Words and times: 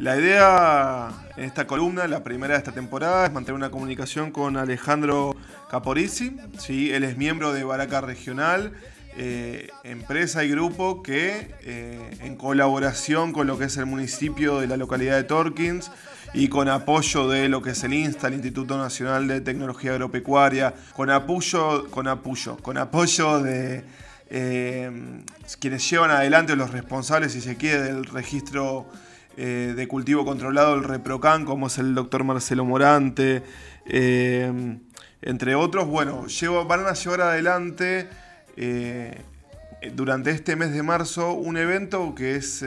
La 0.00 0.16
idea 0.16 1.10
en 1.36 1.44
esta 1.44 1.66
columna, 1.66 2.06
la 2.08 2.24
primera 2.24 2.54
de 2.54 2.58
esta 2.58 2.72
temporada, 2.72 3.26
es 3.26 3.32
mantener 3.32 3.56
una 3.56 3.70
comunicación 3.70 4.30
con 4.30 4.56
Alejandro 4.56 5.36
Caporisi. 5.70 6.38
¿sí? 6.58 6.90
Él 6.90 7.04
es 7.04 7.18
miembro 7.18 7.52
de 7.52 7.64
Baraca 7.64 8.00
Regional, 8.00 8.72
eh, 9.18 9.68
empresa 9.84 10.42
y 10.42 10.48
grupo 10.48 11.02
que, 11.02 11.54
eh, 11.64 12.16
en 12.22 12.36
colaboración 12.36 13.34
con 13.34 13.46
lo 13.46 13.58
que 13.58 13.66
es 13.66 13.76
el 13.76 13.84
municipio 13.84 14.58
de 14.58 14.68
la 14.68 14.78
localidad 14.78 15.16
de 15.16 15.24
Torkins 15.24 15.90
y 16.32 16.48
con 16.48 16.70
apoyo 16.70 17.28
de 17.28 17.50
lo 17.50 17.60
que 17.60 17.72
es 17.72 17.84
el 17.84 17.92
INSTA, 17.92 18.28
el 18.28 18.34
Instituto 18.34 18.78
Nacional 18.78 19.28
de 19.28 19.42
Tecnología 19.42 19.90
Agropecuaria, 19.90 20.72
con 20.96 21.10
apoyo, 21.10 21.90
con 21.90 22.08
apoyo, 22.08 22.56
con 22.56 22.78
apoyo 22.78 23.42
de 23.42 23.84
eh, 24.30 24.90
quienes 25.60 25.90
llevan 25.90 26.10
adelante 26.10 26.56
los 26.56 26.70
responsables, 26.70 27.32
si 27.32 27.42
se 27.42 27.56
quiere, 27.56 27.82
del 27.82 28.06
registro 28.06 28.86
eh, 29.42 29.72
de 29.74 29.88
cultivo 29.88 30.26
controlado, 30.26 30.74
el 30.74 30.84
ReproCan, 30.84 31.46
como 31.46 31.68
es 31.68 31.78
el 31.78 31.94
doctor 31.94 32.24
Marcelo 32.24 32.66
Morante, 32.66 33.42
eh, 33.86 34.78
entre 35.22 35.54
otros, 35.54 35.86
bueno, 35.86 36.26
van 36.68 36.86
a 36.86 36.92
llevar 36.92 37.22
adelante 37.22 38.06
durante 39.94 40.30
este 40.30 40.56
mes 40.56 40.74
de 40.74 40.82
marzo 40.82 41.32
un 41.32 41.56
evento 41.56 42.14
que 42.14 42.36
es 42.36 42.62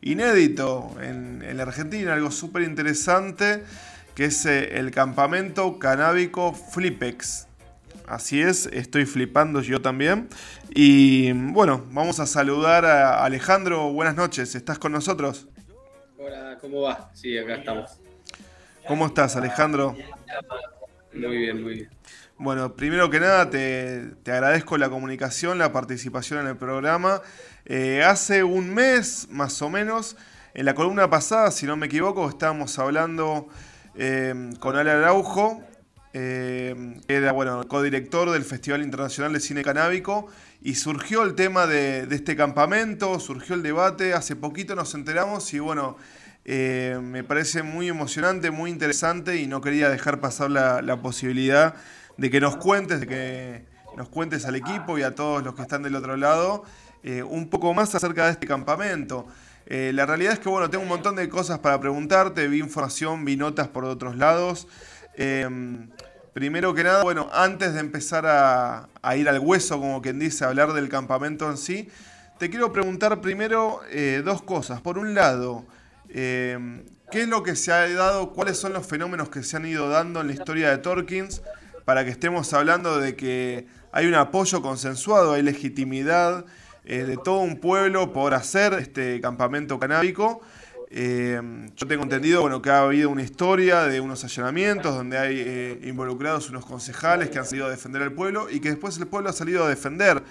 inédito 0.00 0.90
en, 1.02 1.42
en, 1.46 1.56
la 1.58 1.64
Argentina, 1.64 2.14
algo 2.14 2.30
súper 2.30 2.62
interesante, 2.62 3.62
que 4.14 4.24
es 4.24 4.46
el 4.46 4.90
campamento 4.90 5.78
canábico 5.78 6.54
Flipex. 6.54 7.46
Así 8.06 8.40
es, 8.40 8.70
estoy 8.72 9.04
flipando 9.04 9.60
yo 9.60 9.82
también. 9.82 10.28
Y 10.70 11.32
bueno, 11.32 11.84
vamos 11.92 12.20
a 12.20 12.26
saludar 12.26 12.86
a 12.86 13.22
Alejandro. 13.22 13.92
Buenas 13.92 14.16
noches, 14.16 14.54
¿estás 14.54 14.78
con 14.78 14.92
nosotros? 14.92 15.48
Hola, 16.26 16.56
¿cómo 16.58 16.80
va? 16.80 17.10
Sí, 17.12 17.36
acá 17.36 17.56
estamos. 17.56 17.98
¿Cómo 18.88 19.04
estás, 19.04 19.36
Alejandro? 19.36 19.94
Muy 21.12 21.36
bien, 21.36 21.62
muy 21.62 21.74
bien. 21.74 21.90
Bueno, 22.38 22.74
primero 22.74 23.10
que 23.10 23.20
nada 23.20 23.50
te, 23.50 24.14
agradezco 24.24 24.78
la 24.78 24.88
comunicación, 24.88 25.58
la 25.58 25.70
participación 25.70 26.40
en 26.40 26.46
el 26.46 26.56
programa. 26.56 27.20
Eh, 27.66 28.02
hace 28.02 28.42
un 28.42 28.72
mes, 28.72 29.28
más 29.28 29.60
o 29.60 29.68
menos, 29.68 30.16
en 30.54 30.64
la 30.64 30.74
columna 30.74 31.10
pasada, 31.10 31.50
si 31.50 31.66
no 31.66 31.76
me 31.76 31.86
equivoco, 31.86 32.26
estábamos 32.30 32.78
hablando 32.78 33.48
eh, 33.94 34.50
con 34.60 34.76
Ale 34.76 34.92
Araujo, 34.92 35.62
eh, 36.14 36.74
era 37.06 37.32
bueno, 37.32 37.68
codirector 37.68 38.30
del 38.30 38.44
Festival 38.44 38.82
Internacional 38.82 39.34
de 39.34 39.40
Cine 39.40 39.62
Canábico 39.62 40.28
y 40.64 40.76
surgió 40.76 41.22
el 41.24 41.34
tema 41.34 41.66
de, 41.66 42.08
este 42.10 42.36
campamento, 42.36 43.20
surgió 43.20 43.54
el 43.54 43.62
debate, 43.62 44.14
hace 44.14 44.34
poquito 44.34 44.74
nos 44.74 44.94
enteramos 44.94 45.52
y 45.52 45.58
bueno, 45.58 45.98
eh, 46.46 46.98
me 47.02 47.22
parece 47.22 47.62
muy 47.62 47.88
emocionante, 47.88 48.50
muy 48.50 48.70
interesante 48.70 49.36
y 49.36 49.46
no 49.46 49.60
quería 49.60 49.90
dejar 49.90 50.20
pasar 50.20 50.50
la, 50.50 50.96
posibilidad 51.02 51.74
de 52.16 52.30
que 52.30 52.40
nos 52.40 52.56
cuentes, 52.56 53.00
de 53.00 53.06
que 53.06 53.64
nos 53.94 54.08
cuentes 54.08 54.46
al 54.46 54.56
equipo 54.56 54.98
y 54.98 55.02
a 55.02 55.14
todos 55.14 55.44
los 55.44 55.54
que 55.54 55.60
están 55.60 55.82
del 55.82 55.96
otro 55.96 56.16
lado 56.16 56.64
eh, 57.02 57.22
un 57.22 57.50
poco 57.50 57.74
más 57.74 57.94
acerca 57.94 58.24
de 58.24 58.32
este 58.32 58.46
campamento. 58.46 59.26
la 59.68 60.06
realidad 60.06 60.32
es 60.32 60.38
que 60.38 60.48
bueno, 60.48 60.70
tengo 60.70 60.82
un 60.82 60.88
montón 60.88 61.14
de 61.14 61.28
cosas 61.28 61.58
para 61.58 61.78
preguntarte, 61.78 62.48
vi 62.48 62.60
información, 62.60 63.26
vi 63.26 63.36
notas 63.36 63.68
por 63.68 63.84
otros 63.84 64.16
lados. 64.16 64.66
Primero 66.34 66.74
que 66.74 66.82
nada, 66.82 67.04
bueno, 67.04 67.30
antes 67.32 67.74
de 67.74 67.80
empezar 67.80 68.26
a, 68.26 69.16
ir 69.16 69.28
al 69.28 69.38
hueso, 69.38 69.78
como 69.78 70.02
quien 70.02 70.18
dice, 70.18 70.44
a 70.44 70.48
hablar 70.48 70.72
del 70.72 70.88
campamento 70.88 71.48
en 71.48 71.56
sí, 71.56 71.88
te 72.40 72.50
quiero 72.50 72.72
preguntar 72.72 73.20
primero 73.20 73.80
eh, 73.88 74.20
dos 74.24 74.42
cosas. 74.42 74.80
Por 74.80 74.98
un 74.98 75.14
lado, 75.14 75.64
em, 76.08 76.82
¿qué 77.12 77.22
es 77.22 77.28
lo 77.28 77.44
que 77.44 77.54
se 77.54 77.70
ha 77.72 77.88
dado, 77.88 78.32
cuáles 78.32 78.58
son 78.58 78.72
los 78.72 78.84
fenómenos 78.84 79.28
que 79.28 79.44
se 79.44 79.58
han 79.58 79.64
ido 79.64 79.88
dando 79.88 80.22
en 80.22 80.26
la 80.26 80.32
historia 80.32 80.70
de 80.70 80.78
Torkins 80.78 81.40
para 81.84 82.04
que 82.04 82.10
estemos 82.10 82.52
hablando 82.52 82.98
de 82.98 83.14
que 83.14 83.68
hay 83.92 84.06
un 84.06 84.14
apoyo 84.16 84.60
consensuado, 84.60 85.34
hay 85.34 85.42
legitimidad 85.42 86.46
eh, 86.84 87.04
de 87.04 87.16
todo 87.16 87.38
un 87.38 87.60
pueblo 87.60 88.12
por 88.12 88.34
hacer 88.34 88.72
este 88.74 89.20
campamento 89.20 89.78
canábico? 89.78 90.40
Eh, 90.96 91.40
yo 91.74 91.88
tengo 91.88 92.04
entendido 92.04 92.42
bueno, 92.42 92.62
que 92.62 92.70
ha 92.70 92.82
habido 92.82 93.10
una 93.10 93.24
historia 93.24 93.82
de 93.82 93.98
unos 93.98 94.22
allanamientos 94.22 94.94
donde 94.94 95.18
hay 95.18 95.42
eh, 95.44 95.80
involucrados 95.82 96.48
unos 96.50 96.64
concejales 96.64 97.30
que 97.30 97.38
han 97.40 97.44
salido 97.44 97.66
a 97.66 97.70
defender 97.70 98.00
al 98.00 98.12
pueblo 98.12 98.48
y 98.48 98.60
que 98.60 98.68
después 98.68 98.96
el 98.98 99.08
pueblo 99.08 99.28
ha 99.28 99.32
salido 99.32 99.64
a 99.64 99.68
defender 99.68 100.22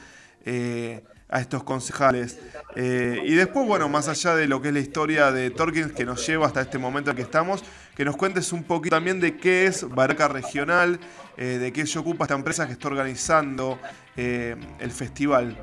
eh, 0.45 1.03
a 1.27 1.41
estos 1.41 1.63
concejales. 1.63 2.39
y 2.77 3.33
después, 3.33 3.67
bueno, 3.67 3.89
más 3.89 4.07
allá 4.07 4.35
de 4.35 4.47
lo 4.47 4.61
que 4.61 4.69
es 4.69 4.73
la 4.73 4.79
historia 4.79 5.33
de 5.33 5.49
Torkins 5.49 5.91
que 5.91 6.05
nos 6.05 6.25
lleva 6.25 6.47
hasta 6.47 6.61
este 6.61 6.77
momento 6.77 7.09
en 7.09 7.17
que 7.17 7.23
estamos, 7.23 7.61
que 7.93 8.05
nos 8.05 8.15
cuentes 8.15 8.53
un 8.53 8.63
poquito 8.63 8.95
también 8.95 9.19
de 9.19 9.35
qué 9.35 9.65
es 9.65 9.83
Baraca 9.89 10.29
Regional, 10.29 10.97
de 11.35 11.73
qué 11.73 11.85
se 11.87 11.99
ocupa 11.99 12.25
esta 12.25 12.35
empresa 12.35 12.67
que 12.67 12.73
está 12.73 12.87
organizando 12.87 13.79
el 14.15 14.91
festival. 14.91 15.57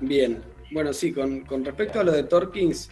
Bien, 0.00 0.42
bueno, 0.72 0.92
sí, 0.92 1.12
con, 1.12 1.42
con 1.42 1.64
respecto 1.64 2.00
a 2.00 2.04
lo 2.04 2.10
de 2.10 2.24
Torkins, 2.24 2.90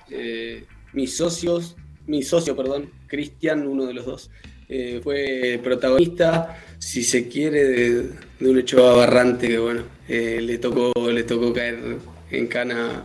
mis 0.93 1.17
socios, 1.17 1.77
mi 2.07 2.23
socio, 2.23 2.57
perdón, 2.57 2.91
Cristian, 3.07 3.67
uno 3.67 3.87
de 3.87 3.95
los 3.95 4.07
dos, 4.07 4.31
eh, 4.69 5.01
fue 5.03 5.61
protagonista, 5.63 6.57
si 6.79 7.03
se 7.03 7.29
quiere, 7.29 7.65
de, 7.65 8.11
un 8.41 8.59
hecho 8.59 8.89
aberrante 8.89 9.49
que, 9.49 9.59
bueno, 9.59 9.85
eh, 10.09 10.41
le, 10.41 10.59
tocó, 10.59 10.93
le 11.11 11.25
tocó 11.25 11.53
caer 11.53 11.99
en 12.31 12.47
cana 12.47 13.05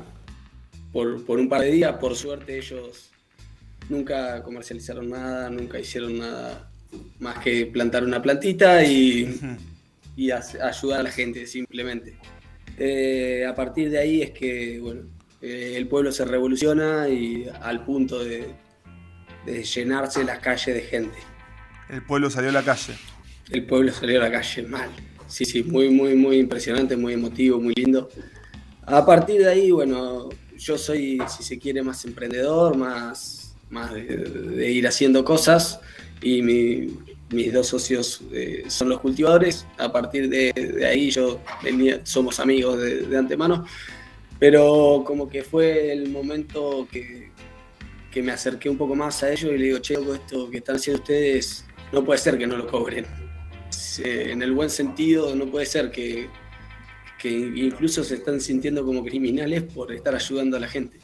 por, 0.92 1.40
un 1.40 1.50
par 1.50 1.62
de 1.62 1.72
días. 1.72 1.98
Por 1.98 2.16
suerte, 2.16 2.58
ellos 2.58 3.10
nunca 3.90 4.42
comercializaron 4.44 5.10
nada, 5.10 5.50
nunca 5.50 5.80
hicieron 5.80 6.20
nada 6.20 6.70
más 7.20 7.40
que 7.40 7.66
plantar 7.66 8.04
una 8.04 8.22
plantita 8.22 8.84
y, 8.84 9.40
y 10.16 10.32
ayudar 10.32 11.00
a 11.00 11.04
la 11.04 11.12
gente, 11.12 11.48
simplemente. 11.48 12.16
Eh, 12.78 13.46
a 13.48 13.56
partir 13.56 13.90
de 13.90 14.00
ahí 14.00 14.22
es 14.22 14.32
que, 14.32 14.80
bueno, 14.80 15.04
eh, 15.46 15.78
el 15.78 15.88
pueblo 15.88 16.12
se 16.12 16.26
revoluciona 16.26 17.08
y 17.08 17.48
al 17.62 17.86
punto 17.86 18.24
de, 18.24 18.56
llenarse 19.46 20.24
las 20.24 20.40
calles 20.40 20.74
de 20.76 20.82
gente. 20.82 21.20
El 21.88 22.02
pueblo 22.02 22.32
salió 22.32 22.50
a 22.50 22.54
la 22.54 22.64
calle. 22.64 22.96
El 23.52 23.64
pueblo 23.68 23.94
salió 23.94 24.20
a 24.20 24.24
la 24.24 24.32
calle 24.32 24.64
mal. 24.64 24.90
Sí, 25.28 25.46
sí, 25.46 25.64
muy, 25.64 25.90
muy, 25.90 26.16
muy 26.16 26.38
impresionante, 26.38 26.98
muy 26.98 27.14
emotivo, 27.14 27.62
muy 27.62 27.76
lindo. 27.76 28.10
A 28.88 29.06
partir 29.06 29.42
de 29.42 29.50
ahí, 29.52 29.70
bueno, 29.70 30.30
yo 30.58 30.80
soy, 30.80 31.20
si 31.28 31.44
se 31.44 31.60
quiere, 31.60 31.84
más 31.84 32.04
emprendedor, 32.06 32.76
más, 32.76 33.56
más 33.70 33.94
de, 33.94 34.72
ir 34.72 34.88
haciendo 34.88 35.24
cosas 35.24 35.80
y 36.24 36.42
mis 36.42 37.54
dos 37.54 37.68
socios 37.68 38.22
eh, 38.32 38.64
son 38.68 38.90
los 38.90 39.00
cultivadores. 39.00 39.68
A 39.78 39.92
partir 39.92 40.28
de, 40.28 40.88
ahí 40.90 41.12
yo 41.12 41.40
somos 42.04 42.40
amigos 42.40 42.80
de 42.82 43.16
antemano 43.16 43.64
pero 44.40 45.04
como 45.06 45.30
que 45.30 45.44
fue 45.44 45.92
el 45.92 46.10
momento 46.10 46.88
que, 46.92 47.34
me 48.22 48.32
acerqué 48.32 48.70
un 48.70 48.78
poco 48.78 48.96
más 48.96 49.24
a 49.24 49.32
ellos 49.34 49.52
y 49.52 49.58
le 49.58 49.66
digo, 49.66 49.80
che, 49.80 49.96
esto 49.96 50.50
que 50.50 50.60
están 50.60 50.78
haciendo 50.78 51.02
ustedes, 51.02 51.66
no 51.92 52.06
puede 52.06 52.18
ser 52.18 52.38
que 52.38 52.48
no 52.48 52.56
lo 52.56 52.66
cobren. 52.66 53.06
En 53.98 54.42
el 54.42 54.54
buen 54.54 54.70
sentido, 54.70 55.36
no 55.36 55.48
puede 55.48 55.66
ser 55.66 55.92
que, 55.92 56.30
incluso 57.24 58.06
se 58.06 58.16
están 58.16 58.40
sintiendo 58.40 58.86
como 58.86 59.04
criminales 59.04 59.64
por 59.64 59.92
estar 59.92 60.16
ayudando 60.16 60.56
a 60.56 60.62
la 60.62 60.70
gente. 60.70 60.98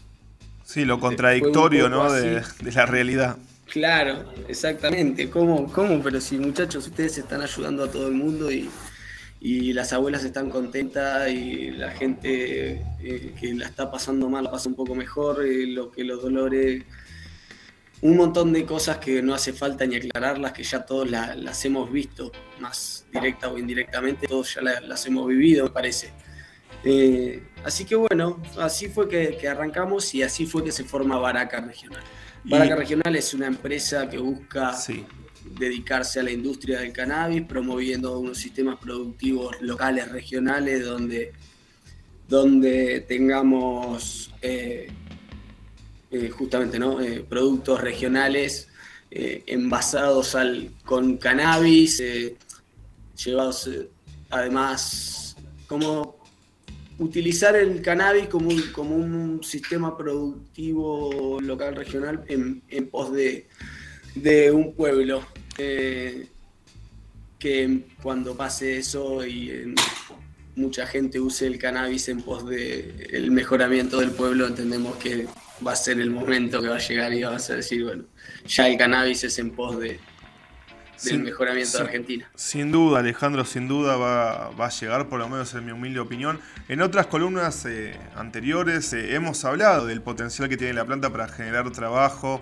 Sí, 0.64 0.86
lo 0.86 1.02
contradictorio, 1.02 1.90
¿no? 1.90 2.14
De, 2.14 2.42
la 2.74 2.86
realidad. 2.86 3.38
Claro, 3.66 4.32
exactamente. 4.48 5.30
¿Cómo, 5.30 5.70
¿Cómo? 5.72 6.02
Pero 6.02 6.22
si 6.22 6.38
muchachos, 6.38 6.88
ustedes 6.88 7.18
están 7.18 7.42
ayudando 7.42 7.84
a 7.84 7.92
todo 7.92 8.08
el 8.08 8.14
mundo 8.14 8.50
y, 8.50 8.70
y 9.44 9.74
las 9.74 9.92
abuelas 9.92 10.24
están 10.24 10.52
contentas 10.52 11.28
y 11.32 11.72
la 11.72 11.90
gente 11.90 12.74
eh, 13.00 13.34
que 13.40 13.54
la 13.56 13.66
está 13.66 13.90
pasando 13.90 14.30
mal 14.30 14.44
la 14.44 14.52
pasa 14.52 14.70
un 14.70 14.76
poco 14.76 14.94
mejor, 14.94 15.44
lo 15.44 15.90
que 15.90 16.04
los 16.04 16.22
dolores, 16.22 16.84
un 18.02 18.18
montón 18.18 18.54
de 18.54 18.66
cosas 18.66 19.00
que 19.00 19.20
no 19.24 19.34
hace 19.34 19.52
falta 19.52 19.88
ni 19.88 19.96
aclararlas, 19.96 20.54
que 20.54 20.62
ya 20.62 20.86
todos 20.86 21.10
las 21.10 21.66
hemos 21.66 21.92
visto, 21.92 22.32
más 22.60 23.08
directa 23.12 23.50
o 23.50 23.58
indirectamente, 23.58 24.28
todos 24.28 24.54
ya 24.54 24.62
las 24.62 25.06
hemos 25.08 25.28
vivido, 25.28 25.66
me 25.66 25.72
parece. 25.72 26.12
Eh, 26.84 27.44
así 27.64 27.84
que 27.86 27.96
bueno, 27.96 28.40
así 28.60 28.90
fue 28.90 29.10
que, 29.10 29.48
arrancamos 29.48 30.14
y 30.14 30.22
así 30.22 30.46
fue 30.46 30.64
que 30.64 30.72
se 30.72 30.84
forma 30.84 31.18
Baraca 31.18 31.62
Regional. 31.62 32.04
Baraca 32.44 32.76
Regional 32.76 33.16
es 33.16 33.34
una 33.34 33.48
empresa 33.48 34.08
que 34.08 34.20
busca 34.20 34.76
dedicarse 35.44 36.20
a 36.20 36.24
la 36.24 36.32
industria 36.32 36.80
del 36.80 36.94
cannabis, 36.94 37.44
promoviendo 37.44 38.18
unos 38.20 38.38
sistemas 38.38 38.78
productivos 38.80 39.56
locales, 39.62 40.12
regionales, 40.12 40.86
donde, 40.86 41.34
donde 42.28 43.02
tengamos 43.02 44.32
eh, 44.42 44.90
eh, 46.12 46.30
justamente 46.30 46.80
¿no? 46.80 47.02
Eh, 47.02 47.26
productos 47.28 47.82
regionales 47.82 48.68
envasados 49.14 50.36
al, 50.36 50.72
con 50.86 51.18
cannabis, 51.18 52.02
llevados 53.18 53.70
además, 54.30 55.36
como 55.68 56.22
utilizar 57.02 57.56
el 57.56 57.82
cannabis 57.82 58.28
como 58.28 58.50
un, 58.50 58.62
como 58.72 58.96
un 58.96 59.44
sistema 59.44 59.98
productivo 59.98 61.40
local 61.42 61.76
regional 61.76 62.24
en, 62.28 62.88
pos 62.90 63.12
de, 63.12 63.48
un 64.52 64.74
pueblo. 64.76 65.24
Eh, 65.58 66.28
que 67.42 67.86
cuando 68.04 68.38
pase 68.38 68.78
eso 68.78 69.26
y 69.26 69.74
mucha 70.56 70.86
gente 70.86 71.20
use 71.20 71.48
el 71.48 71.58
cannabis 71.58 72.08
en 72.10 72.22
pos 72.22 72.48
de 72.48 73.10
el 73.12 73.32
mejoramiento 73.32 74.00
del 74.00 74.12
pueblo, 74.12 74.46
entendemos 74.46 74.96
que 74.98 75.26
va 75.66 75.74
a 75.74 75.76
ser 75.76 76.00
el 76.00 76.12
momento 76.12 76.62
que 76.62 76.68
va 76.68 76.76
a 76.76 76.80
llegar 76.80 77.12
y 77.14 77.24
va 77.24 77.36
a 77.36 77.56
decir, 77.56 77.84
bueno, 77.84 78.04
ya 78.46 78.68
el 78.68 78.78
cannabis 78.78 79.24
es 79.24 79.40
en 79.40 79.52
pos 79.52 79.80
de, 79.80 80.00
del 81.04 81.24
mejoramiento 81.24 81.80
de 81.80 81.84
Argentina. 81.84 82.30
Sin 82.36 82.72
duda, 82.72 83.00
Alejandro, 83.00 83.44
sin 83.44 83.68
duda 83.68 83.96
va, 83.96 84.48
a 84.48 84.70
llegar, 84.70 85.10
por 85.10 85.20
lo 85.20 85.28
menos 85.28 85.54
en 85.56 85.66
mi 85.66 85.72
humilde 85.72 86.00
opinión. 86.00 86.40
En 86.68 86.82
otras 86.82 87.08
columnas 87.08 87.66
eh, 87.66 87.98
anteriores 88.16 88.94
eh, 88.94 89.16
hemos 89.16 89.44
hablado 89.46 89.88
del 89.88 90.02
potencial 90.04 90.48
que 90.48 90.58
tiene 90.58 90.74
la 90.74 90.86
planta 90.86 91.10
para 91.10 91.28
generar 91.28 91.72
trabajo, 91.72 92.42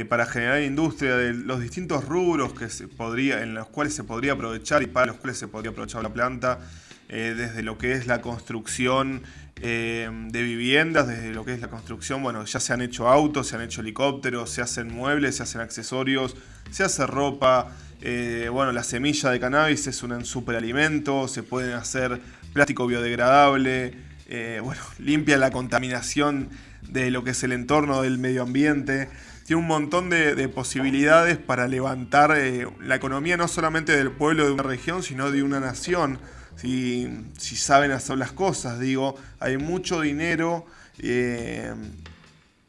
eh, 0.00 0.04
para 0.04 0.26
generar 0.26 0.62
industria, 0.62 1.16
de 1.16 1.32
los 1.32 1.60
distintos 1.60 2.04
rubros 2.04 2.52
que 2.52 2.68
se 2.68 2.88
podría, 2.88 3.42
en 3.42 3.54
los 3.54 3.68
cuales 3.68 3.94
se 3.94 4.04
podría 4.04 4.32
aprovechar 4.32 4.82
y 4.82 4.86
para 4.86 5.06
los 5.06 5.16
cuales 5.16 5.38
se 5.38 5.48
podría 5.48 5.70
aprovechar 5.70 6.02
la 6.02 6.12
planta. 6.12 6.60
desde 7.08 7.62
lo 7.62 7.78
que 7.78 7.92
es 7.92 8.08
la 8.08 8.20
construcción 8.20 9.22
de 9.54 10.42
viviendas, 10.42 11.06
desde 11.06 11.32
lo 11.32 11.44
que 11.44 11.54
es 11.54 11.60
la 11.60 11.68
construcción, 11.68 12.20
bueno, 12.20 12.44
ya 12.44 12.58
se 12.58 12.72
han 12.72 12.82
hecho 12.82 13.08
autos, 13.08 13.46
se 13.46 13.54
han 13.54 13.62
hecho 13.62 13.80
helicópteros, 13.80 14.50
se 14.50 14.60
hacen 14.60 14.92
muebles, 14.92 15.36
se 15.36 15.44
hacen 15.44 15.60
accesorios, 15.60 16.36
se 16.70 16.82
hace 16.82 17.06
ropa, 17.06 17.72
eh, 18.02 18.48
bueno, 18.52 18.72
la 18.72 18.82
semilla 18.82 19.30
de 19.30 19.40
cannabis 19.40 19.86
es 19.86 20.02
un 20.02 20.24
superalimento, 20.24 21.28
se 21.28 21.42
puede 21.42 21.74
hacer 21.74 22.20
plástico 22.52 22.86
biodegradable, 22.86 23.94
eh, 24.28 24.60
bueno, 24.64 24.82
limpia 24.98 25.36
la 25.38 25.50
contaminación 25.50 26.48
de 26.82 27.10
lo 27.10 27.24
que 27.24 27.30
es 27.30 27.42
el 27.42 27.52
entorno 27.52 28.02
del 28.02 28.18
medio 28.18 28.42
ambiente. 28.42 29.08
Tiene 29.46 29.62
un 29.62 29.68
montón 29.68 30.10
de, 30.10 30.48
posibilidades 30.48 31.38
para 31.38 31.68
levantar 31.68 32.36
eh, 32.36 32.66
la 32.80 32.96
economía 32.96 33.36
no 33.36 33.48
solamente 33.48 33.96
del 33.96 34.10
pueblo 34.10 34.44
de 34.44 34.52
una 34.52 34.64
región, 34.64 35.02
sino 35.02 35.30
de 35.30 35.42
una 35.42 35.60
nación. 35.60 36.18
Si, 36.56 37.08
saben 37.38 37.92
hacer 37.92 38.18
las 38.18 38.32
cosas, 38.32 38.80
digo, 38.80 39.16
hay 39.38 39.56
mucho 39.56 40.00
dinero 40.00 40.66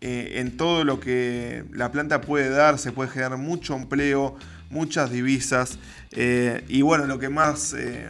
en 0.01 0.57
todo 0.57 0.83
lo 0.83 0.99
que 0.99 1.63
la 1.71 1.91
planta 1.91 2.21
puede 2.21 2.49
dar, 2.49 2.77
se 2.77 2.91
puede 2.91 3.09
generar 3.09 3.37
mucho 3.37 3.75
empleo, 3.75 4.37
muchas 4.69 5.11
divisas. 5.11 5.79
Eh, 6.11 6.63
y 6.67 6.81
bueno, 6.81 7.05
lo 7.05 7.19
que 7.19 7.29
más, 7.29 7.73
eh, 7.73 8.07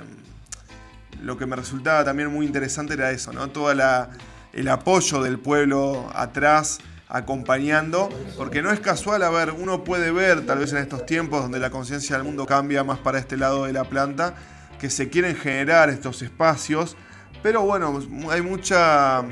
lo 1.22 1.38
que 1.38 1.46
me 1.46 1.56
resultaba 1.56 2.04
también 2.04 2.32
muy 2.32 2.46
interesante 2.46 2.94
era 2.94 3.12
eso, 3.12 3.32
¿no? 3.32 3.50
Todo 3.50 3.72
el 3.72 4.68
apoyo 4.68 5.24
del 5.24 5.40
pueblo 5.40 6.10
atrás 6.14 6.80
acompañando, 7.10 8.10
porque 8.36 8.62
no 8.62 8.72
es 8.72 8.80
casual, 8.80 9.24
a 9.24 9.30
ver, 9.30 9.52
uno 9.52 9.84
puede 9.84 10.12
ver 10.12 10.46
tal 10.46 10.60
vez 10.60 10.72
en 10.74 10.80
estos 10.80 11.06
tiempos 11.06 11.42
donde 11.42 11.60
la 11.60 11.70
conciencia 11.70 12.16
del 12.16 12.26
mundo 12.26 12.46
cambia 12.46 12.84
más 12.84 13.00
para 13.00 13.20
este 13.20 13.38
lado 13.38 13.66
de 13.66 13.74
la 13.74 13.86
planta, 13.86 14.36
que 14.80 14.90
se 14.90 15.10
quieren 15.10 15.36
generar 15.36 15.90
estos 15.90 16.22
espacios 16.22 16.98
pero 17.42 17.62
bueno, 17.62 18.02
hay 18.30 18.42
mucha, 18.42 19.24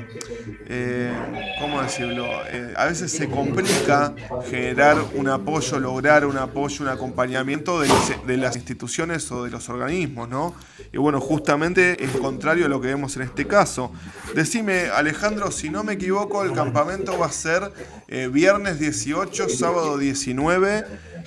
eh, 0.66 1.12
¿cómo 1.60 1.82
decirlo? 1.82 2.26
Eh, 2.50 2.72
a 2.76 2.86
veces 2.86 3.12
se 3.12 3.28
complica 3.28 4.14
generar 4.48 4.98
un 5.14 5.28
apoyo, 5.28 5.78
lograr 5.78 6.24
un 6.24 6.38
apoyo, 6.38 6.82
un 6.82 6.88
acompañamiento 6.88 7.80
de, 7.80 8.36
las 8.36 8.56
instituciones 8.56 9.30
o 9.32 9.44
de 9.44 9.50
los 9.50 9.68
organismos, 9.68 10.28
¿no? 10.28 10.54
Y 10.92 10.98
bueno, 10.98 11.20
justamente 11.20 12.02
es 12.02 12.10
contrario 12.12 12.66
a 12.66 12.68
lo 12.68 12.80
que 12.80 12.88
vemos 12.88 13.16
en 13.16 13.22
este 13.22 13.46
caso. 13.46 13.92
Decime, 14.34 14.88
Alejandro, 14.94 15.50
si 15.50 15.70
no 15.70 15.82
me 15.82 15.94
equivoco, 15.94 16.44
el 16.44 16.52
campamento 16.52 17.18
va 17.18 17.26
a 17.26 17.32
ser 17.32 17.72
eh, 18.08 18.28
viernes 18.32 18.78
18, 18.78 19.48
sábado 19.48 19.98
19 19.98 20.84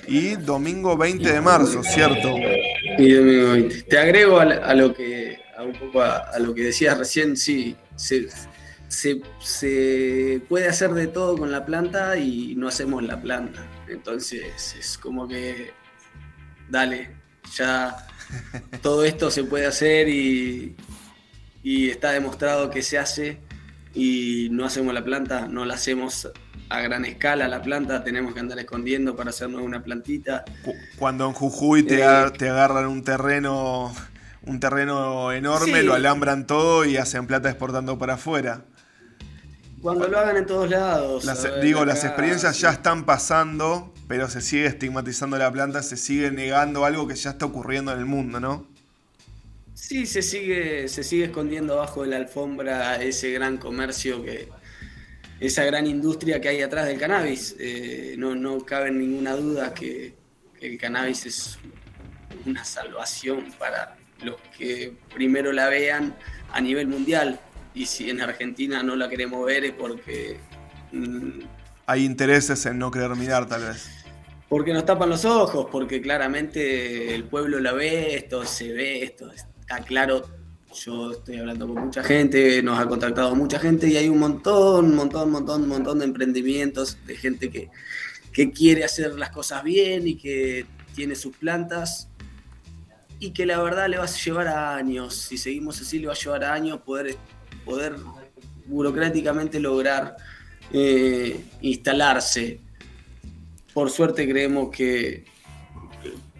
y 0.08 0.36
domingo 0.36 0.96
20 0.96 1.32
de 1.32 1.40
marzo, 1.40 1.82
¿cierto? 1.82 2.34
Y 2.98 3.12
domingo 3.12 3.52
20. 3.52 3.82
Te 3.82 3.98
agrego 3.98 4.40
a 4.40 4.74
lo 4.74 4.94
que 4.94 5.49
un 5.64 5.72
poco 5.72 6.02
a, 6.02 6.38
lo 6.38 6.54
que 6.54 6.64
decías 6.64 6.96
recién, 6.96 7.36
sí, 7.36 7.76
se, 7.96 9.20
puede 10.48 10.68
hacer 10.68 10.90
de 10.90 11.06
todo 11.06 11.36
con 11.36 11.52
la 11.52 11.64
planta 11.64 12.16
y 12.16 12.54
no 12.56 12.68
hacemos 12.68 13.02
la 13.02 13.20
planta. 13.20 13.66
Entonces 13.88 14.76
es 14.78 14.98
como 14.98 15.28
que, 15.28 15.72
dale, 16.68 17.10
ya 17.54 18.06
todo 18.82 19.04
esto 19.04 19.30
se 19.30 19.44
puede 19.44 19.66
hacer 19.66 20.08
y, 20.08 20.76
está 21.62 22.12
demostrado 22.12 22.70
que 22.70 22.82
se 22.82 22.98
hace 22.98 23.38
y 23.94 24.48
no 24.50 24.64
hacemos 24.64 24.94
la 24.94 25.04
planta, 25.04 25.46
no 25.46 25.64
la 25.64 25.74
hacemos 25.74 26.30
a 26.70 26.80
gran 26.80 27.04
escala 27.04 27.48
la 27.48 27.60
planta, 27.60 28.02
tenemos 28.04 28.32
que 28.32 28.40
andar 28.40 28.58
escondiendo 28.58 29.16
para 29.16 29.30
hacernos 29.30 29.60
una 29.60 29.82
plantita. 29.82 30.44
Cuando 30.96 31.26
en 31.26 31.32
Jujuy 31.32 31.82
te, 31.82 32.00
eh, 32.02 32.30
te 32.38 32.48
agarran 32.48 32.86
un 32.86 33.02
terreno 33.02 33.92
un 34.46 34.60
terreno 34.60 35.32
enorme, 35.32 35.82
lo 35.82 35.94
alambran 35.94 36.46
todo 36.46 36.84
y 36.84 36.96
hacen 36.96 37.26
plata 37.26 37.50
exportando 37.50 37.98
para 37.98 38.14
afuera. 38.14 38.64
Cuando 39.82 40.08
lo 40.08 40.18
hagan 40.18 40.36
en 40.36 40.46
todos 40.46 40.68
lados. 40.68 41.26
digo, 41.62 41.84
las 41.84 42.04
experiencias 42.04 42.60
ya 42.60 42.70
están 42.70 43.06
pasando, 43.06 43.94
pero 44.08 44.28
se 44.28 44.40
sigue 44.40 44.66
estigmatizando 44.66 45.38
la 45.38 45.50
planta, 45.50 45.82
se 45.82 45.96
sigue 45.96 46.30
negando 46.30 46.84
algo 46.84 47.06
que 47.06 47.14
ya 47.14 47.30
está 47.30 47.46
ocurriendo 47.46 47.92
en 47.92 47.98
el 47.98 48.04
mundo, 48.04 48.40
¿no? 48.40 48.68
Sí, 49.72 50.04
se 50.06 50.20
sigue, 50.20 50.88
se 50.88 51.02
sigue 51.02 51.24
escondiendo 51.24 51.76
bajo 51.76 52.02
de 52.02 52.08
la 52.08 52.16
alfombra 52.16 52.96
ese 53.02 53.30
gran 53.30 53.56
comercio 53.56 54.22
que. 54.22 54.48
esa 55.40 55.64
gran 55.64 55.86
industria 55.86 56.40
que 56.40 56.50
hay 56.50 56.60
atrás 56.60 56.86
del 56.86 56.98
cannabis. 56.98 57.56
Eh, 57.58 58.16
no, 58.18 58.34
no 58.34 58.60
cabe 58.66 58.90
ninguna 58.90 59.34
duda 59.34 59.72
que 59.72 60.14
el 60.60 60.76
cannabis 60.76 61.24
es 61.24 61.58
una 62.44 62.64
salvación 62.64 63.50
para, 63.58 63.96
los 64.22 64.36
que 64.56 64.92
primero 65.14 65.52
la 65.52 65.68
vean 65.68 66.14
a 66.52 66.60
nivel 66.60 66.88
mundial. 66.88 67.40
Y 67.74 67.86
si 67.86 68.10
en 68.10 68.20
Argentina 68.20 68.82
no 68.82 68.96
la 68.96 69.08
queremos 69.08 69.44
ver 69.46 69.64
es 69.64 69.72
porque... 69.72 70.38
Mm, 70.92 71.40
Hay 71.86 72.04
intereses 72.04 72.66
en 72.66 72.78
no 72.78 72.90
querer 72.90 73.14
mirar 73.16 73.46
tal 73.46 73.62
vez. 73.62 73.88
Porque 74.48 74.72
nos 74.72 74.84
tapan 74.84 75.08
los 75.08 75.24
ojos, 75.24 75.68
porque 75.70 76.00
claramente 76.00 77.14
el 77.14 77.24
pueblo 77.24 77.60
la 77.60 77.72
ve, 77.72 78.16
esto 78.16 78.44
se 78.44 78.72
ve, 78.72 79.04
esto 79.04 79.30
está 79.30 79.78
claro. 79.84 80.28
Yo 80.74 81.12
estoy 81.12 81.38
hablando 81.38 81.68
con 81.68 81.84
mucha 81.84 82.02
gente, 82.02 82.62
nos 82.62 82.78
ha 82.78 82.86
contactado 82.86 83.34
mucha 83.34 83.58
gente 83.58 83.88
y 83.88 83.96
hay 83.96 84.08
un 84.08 84.18
montón, 84.18 84.94
montón, 84.94 85.30
montón, 85.30 85.68
montón 85.68 85.98
de 86.00 86.04
emprendimientos, 86.04 86.98
de 87.06 87.16
gente 87.16 87.50
que, 87.50 87.70
que 88.32 88.50
quiere 88.50 88.84
hacer 88.84 89.14
las 89.14 89.30
cosas 89.30 89.62
bien 89.62 90.06
y 90.06 90.16
que 90.16 90.66
tiene 90.94 91.14
sus 91.14 91.36
plantas 91.36 92.09
y 93.20 93.32
que 93.32 93.44
la 93.44 93.62
verdad 93.62 93.86
le 93.88 93.98
va 93.98 94.04
a 94.04 94.08
llevar 94.08 94.48
años, 94.48 95.14
si 95.14 95.36
seguimos 95.36 95.78
así 95.80 95.98
le 95.98 96.06
va 96.06 96.14
a 96.14 96.16
llevar 96.16 96.42
años 96.42 96.80
poder, 96.80 97.16
poder 97.66 97.96
burocráticamente 98.64 99.60
lograr 99.60 100.16
eh, 100.72 101.44
instalarse. 101.60 102.60
Por 103.74 103.90
suerte 103.90 104.26
creemos 104.26 104.70
que 104.70 105.26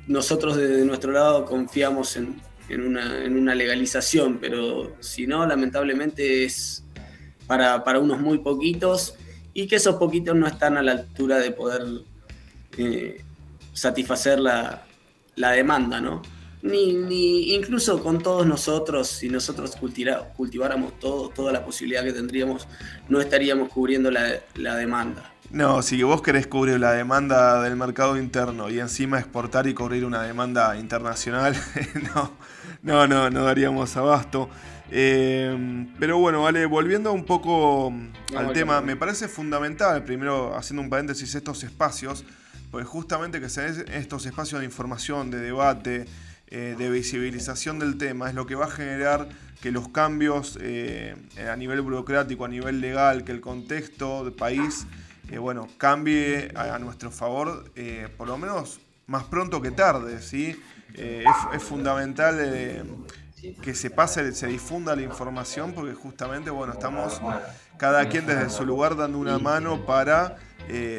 nosotros 0.07 0.57
desde 0.57 0.85
nuestro 0.87 1.13
lado 1.13 1.45
confiamos 1.45 2.17
en, 2.17 2.41
una, 2.71 3.55
legalización, 3.55 4.39
pero 4.39 4.97
si 5.01 5.27
no, 5.27 5.45
lamentablemente 5.45 6.45
es 6.45 6.83
para, 7.47 7.83
unos 7.99 8.21
muy 8.21 8.39
poquitos 8.39 9.17
y 9.53 9.67
que 9.67 9.77
esos 9.77 9.97
poquitos 9.97 10.35
no 10.35 10.47
están 10.47 10.79
a 10.79 10.83
la 10.83 10.93
altura 10.93 11.39
de 11.39 11.51
poder 11.51 11.83
eh, 12.79 13.21
satisfacer 13.75 14.39
la, 14.39 14.87
la 15.35 15.51
demanda, 15.51 16.01
¿no? 16.01 16.23
Ni, 16.63 16.93
ni, 16.93 17.55
incluso 17.55 18.03
con 18.03 18.19
todos 18.19 18.47
nosotros, 18.47 19.09
si 19.09 19.31
nosotros 19.31 19.77
cultiváramos 20.37 20.99
todo, 20.99 21.31
toda 21.31 21.53
la 21.53 21.65
posibilidad 21.65 22.05
que 22.05 22.13
tendríamos, 22.13 22.69
no 23.09 23.21
estaríamos 23.21 23.71
cubriendo 23.71 24.11
la, 24.11 24.77
demanda. 24.77 25.33
No, 25.51 25.81
si 25.83 26.03
vos 26.03 26.21
querés 26.21 26.47
cubrir 26.47 26.79
la 26.79 26.93
demanda 26.93 27.63
del 27.63 27.77
mercado 27.77 28.19
interno 28.19 28.69
y 28.69 28.79
encima 28.79 29.19
exportar 29.19 29.67
y 29.67 29.75
cubrir 29.75 30.05
una 30.05 30.23
demanda 30.23 30.77
internacional, 30.77 31.57
no, 32.15 32.33
no, 32.83 33.07
no, 33.07 33.31
no 33.31 33.45
daríamos 33.45 33.97
abasto. 33.97 34.51
Eh, 34.93 35.87
pero 35.99 36.19
bueno, 36.19 36.43
vale, 36.43 36.67
volviendo 36.67 37.13
un 37.13 37.25
poco 37.25 37.93
al 38.37 38.53
tema, 38.53 38.81
me 38.81 38.97
parece 38.97 39.29
fundamental, 39.29 40.05
primero 40.05 40.57
haciendo 40.57 40.83
un 40.83 40.91
paréntesis, 40.91 41.35
estos 41.35 41.63
espacios, 41.63 42.25
pues 42.71 42.87
justamente 42.87 43.41
que 43.41 43.49
sean 43.49 43.85
estos 43.93 44.27
espacios 44.27 44.61
de 44.61 44.67
información, 44.67 45.31
de 45.31 45.39
debate, 45.39 46.07
eh, 46.53 46.75
de 46.77 46.91
visibilización 46.91 47.79
del 47.79 47.97
tema 47.97 48.29
es 48.29 48.35
lo 48.35 48.45
que 48.45 48.57
va 48.57 48.65
a 48.65 48.71
generar 48.71 49.29
que 49.63 49.71
los 49.71 49.89
cambios 49.89 50.59
eh, 50.61 51.15
a 51.49 51.55
nivel 51.55 51.81
burocrático, 51.81 52.45
a 52.45 52.49
nivel 52.49 52.81
legal, 52.81 53.23
que 53.23 53.31
el 53.31 53.41
contexto 53.41 54.25
del 54.25 54.33
país, 54.33 54.85
eh, 55.31 55.39
bueno, 55.39 55.69
cambie 55.79 56.51
a, 56.57 56.77
nuestro 56.81 57.13
favor, 57.13 57.71
por 58.17 58.27
lo 58.27 58.37
menos 58.37 58.81
más 59.07 59.25
pronto 59.25 59.63
que 59.63 59.71
tarde, 59.71 60.21
¿sí? 60.21 60.61
Es, 60.95 61.63
fundamental 61.63 62.85
que 63.63 63.75
se 63.75 63.91
pase, 63.91 64.33
se 64.33 64.49
difunda 64.49 64.97
la 64.97 65.03
información, 65.03 65.73
porque 65.73 65.95
justamente, 65.95 66.51
bueno, 66.51 66.73
estamos 66.73 67.21
cada 67.77 68.09
quien 68.09 68.27
desde 68.27 68.51
su 68.51 68.67
lugar 68.67 68.97
dando 68.97 69.19
una 69.19 69.39
mano 69.39 69.87
para 69.87 70.37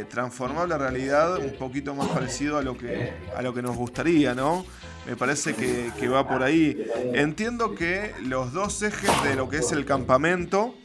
transformar 0.09 0.69
la 0.69 0.77
realidad 0.77 1.39
un 1.39 1.57
poquito 1.57 1.93
más 1.93 2.07
parecido 2.07 2.57
a 2.57 2.61
lo 2.61 2.77
que, 2.77 3.13
a 3.35 3.41
lo 3.41 3.53
que 3.53 3.61
nos 3.61 3.75
gustaría, 3.75 4.33
¿no? 4.33 4.65
Me 5.07 5.15
parece 5.15 5.55
que, 5.55 5.91
que 5.99 6.07
va 6.07 6.27
por 6.27 6.43
ahí. 6.43 6.85
Entiendo 7.13 7.75
que 7.75 8.13
los 8.23 8.53
dos 8.53 8.81
ejes 8.83 9.09
de 9.23 9.35
lo 9.35 9.49
que 9.49 9.57
es 9.57 9.71
el 9.71 9.85
campamento, 9.85 10.75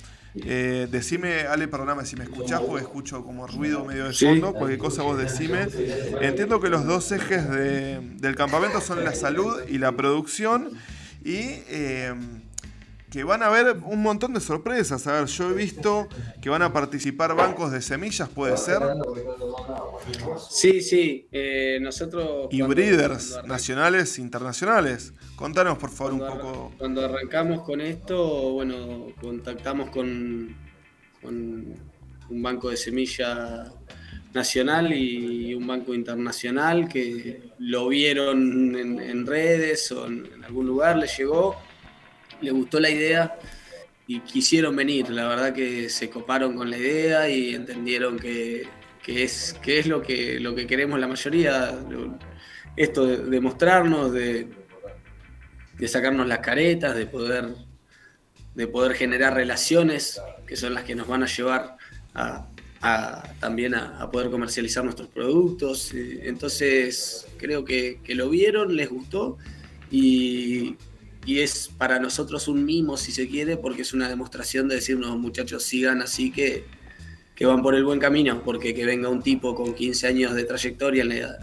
eh, 0.45 0.87
decime, 0.91 1.43
Ale, 1.43 1.67
perdóname 1.69 2.05
si 2.05 2.17
me 2.17 2.25
escuchás, 2.25 2.61
porque 2.61 2.83
escucho 2.83 3.25
como 3.25 3.47
ruido 3.47 3.85
medio 3.85 4.07
de 4.09 4.13
fondo, 4.13 4.53
cualquier 4.53 4.79
cosa 4.79 5.03
vos 5.03 5.19
decime. 5.19 5.69
Entiendo 6.21 6.61
que 6.61 6.69
los 6.69 6.85
dos 6.85 7.11
ejes 7.13 7.49
del 7.49 8.37
campamento 8.37 8.81
son 8.81 9.05
la 9.05 9.15
salud 9.15 9.63
y 9.69 9.79
la 9.79 9.93
producción. 9.93 10.73
Y 11.25 11.41
eh, 11.69 12.15
que 13.17 13.25
van 13.25 13.43
a 13.43 13.47
haber 13.47 13.79
un 13.87 14.03
montón 14.03 14.35
de 14.35 14.41
sorpresas. 14.41 15.07
A 15.07 15.13
ver, 15.13 15.25
yo 15.25 15.51
he 15.51 15.55
visto 15.55 16.07
que 16.43 16.51
van 16.51 16.61
a 16.61 16.71
participar 16.71 17.35
bancos 17.35 17.73
de 17.73 17.81
semillas, 17.81 18.29
¿puede 18.29 18.59
ser? 18.59 18.79
Sí, 20.51 20.83
sí. 20.83 21.27
Eh, 21.33 21.79
nosotros. 21.81 22.49
Y 22.51 22.61
breeders 22.61 23.41
nacionales, 23.47 24.19
internacionales. 24.19 25.15
Contanos, 25.35 25.79
por 25.79 25.89
favor, 25.89 26.13
un 26.13 26.19
poco. 26.19 26.73
Cuando 26.77 27.07
arrancamos 27.07 27.63
con 27.63 27.81
esto, 27.81 28.53
bueno, 28.53 29.07
contactamos 29.19 29.89
con, 29.89 30.55
con 31.23 31.75
un 32.29 32.43
banco 32.43 32.69
de 32.69 32.77
semilla 32.77 33.73
nacional 34.35 34.93
y 34.93 35.55
un 35.55 35.67
banco 35.67 35.95
internacional 35.95 36.87
que 36.87 37.45
lo 37.61 37.89
vieron 37.89 38.77
en, 38.77 39.27
redes 39.27 39.91
o 39.93 40.05
en, 40.07 40.29
en 40.35 40.45
algún 40.45 40.67
lugar, 40.67 40.99
les 40.99 41.17
llegó 41.17 41.57
le 42.41 42.51
gustó 42.51 42.81
la 42.81 42.91
idea 42.91 43.39
y 44.07 44.21
quisieron 44.21 44.77
venir. 44.77 45.11
La 45.11 45.29
verdad 45.29 45.53
que 45.53 45.89
se 45.89 46.09
coparon 46.09 46.57
con 46.57 46.71
la 46.71 46.79
idea 46.79 47.29
y 47.29 47.55
entendieron 47.55 48.19
que, 48.19 48.69
es, 49.07 49.57
que 49.63 49.79
es 49.79 49.87
lo 49.87 50.03
que, 50.03 50.39
lo 50.41 50.55
que 50.55 50.67
queremos 50.67 50.99
la 50.99 51.09
mayoría. 51.09 51.79
Esto 52.77 53.07
de, 53.07 53.41
mostrarnos, 53.41 54.13
de, 54.13 54.49
sacarnos 55.87 56.27
las 56.27 56.39
caretas, 56.41 56.95
de 56.95 57.07
poder, 57.07 57.55
de 58.55 58.67
poder 58.67 58.95
generar 58.95 59.35
relaciones 59.35 60.21
que 60.47 60.57
son 60.57 60.75
las 60.75 60.85
que 60.85 60.95
nos 60.95 61.09
van 61.09 61.23
a 61.23 61.27
llevar 61.27 61.77
a, 62.15 62.49
también 63.41 63.75
a, 63.75 64.09
poder 64.11 64.31
comercializar 64.31 64.85
nuestros 64.85 65.09
productos. 65.09 65.93
Entonces 65.95 67.27
creo 67.39 67.65
que, 67.65 68.01
que 68.05 68.15
lo 68.15 68.31
vieron, 68.31 68.77
les 68.77 68.89
gustó 68.89 69.39
y 69.91 70.77
y 71.27 71.41
es 71.41 71.71
para 71.77 71.99
nosotros 71.99 72.47
un 72.47 72.65
mimo, 72.65 72.97
si 72.97 73.11
se 73.11 73.29
quiere, 73.29 73.57
porque 73.57 73.83
es 73.83 73.93
una 73.93 74.09
demostración 74.09 74.69
de 74.69 74.77
decirnos, 74.77 75.19
muchachos, 75.19 75.65
sigan 75.65 76.01
así 76.01 76.31
que, 76.31 76.65
que 77.35 77.45
van 77.45 77.63
por 77.63 77.75
el 77.75 77.85
buen 77.85 77.99
camino, 77.99 78.43
porque 78.45 78.73
que 78.73 78.87
venga 78.87 79.09
un 79.09 79.23
tipo 79.23 79.53
con 79.57 79.75
15 79.75 80.07
años 80.07 80.35
de 80.35 80.45
trayectoria 80.45 81.03
en 81.03 81.09
la, 81.09 81.39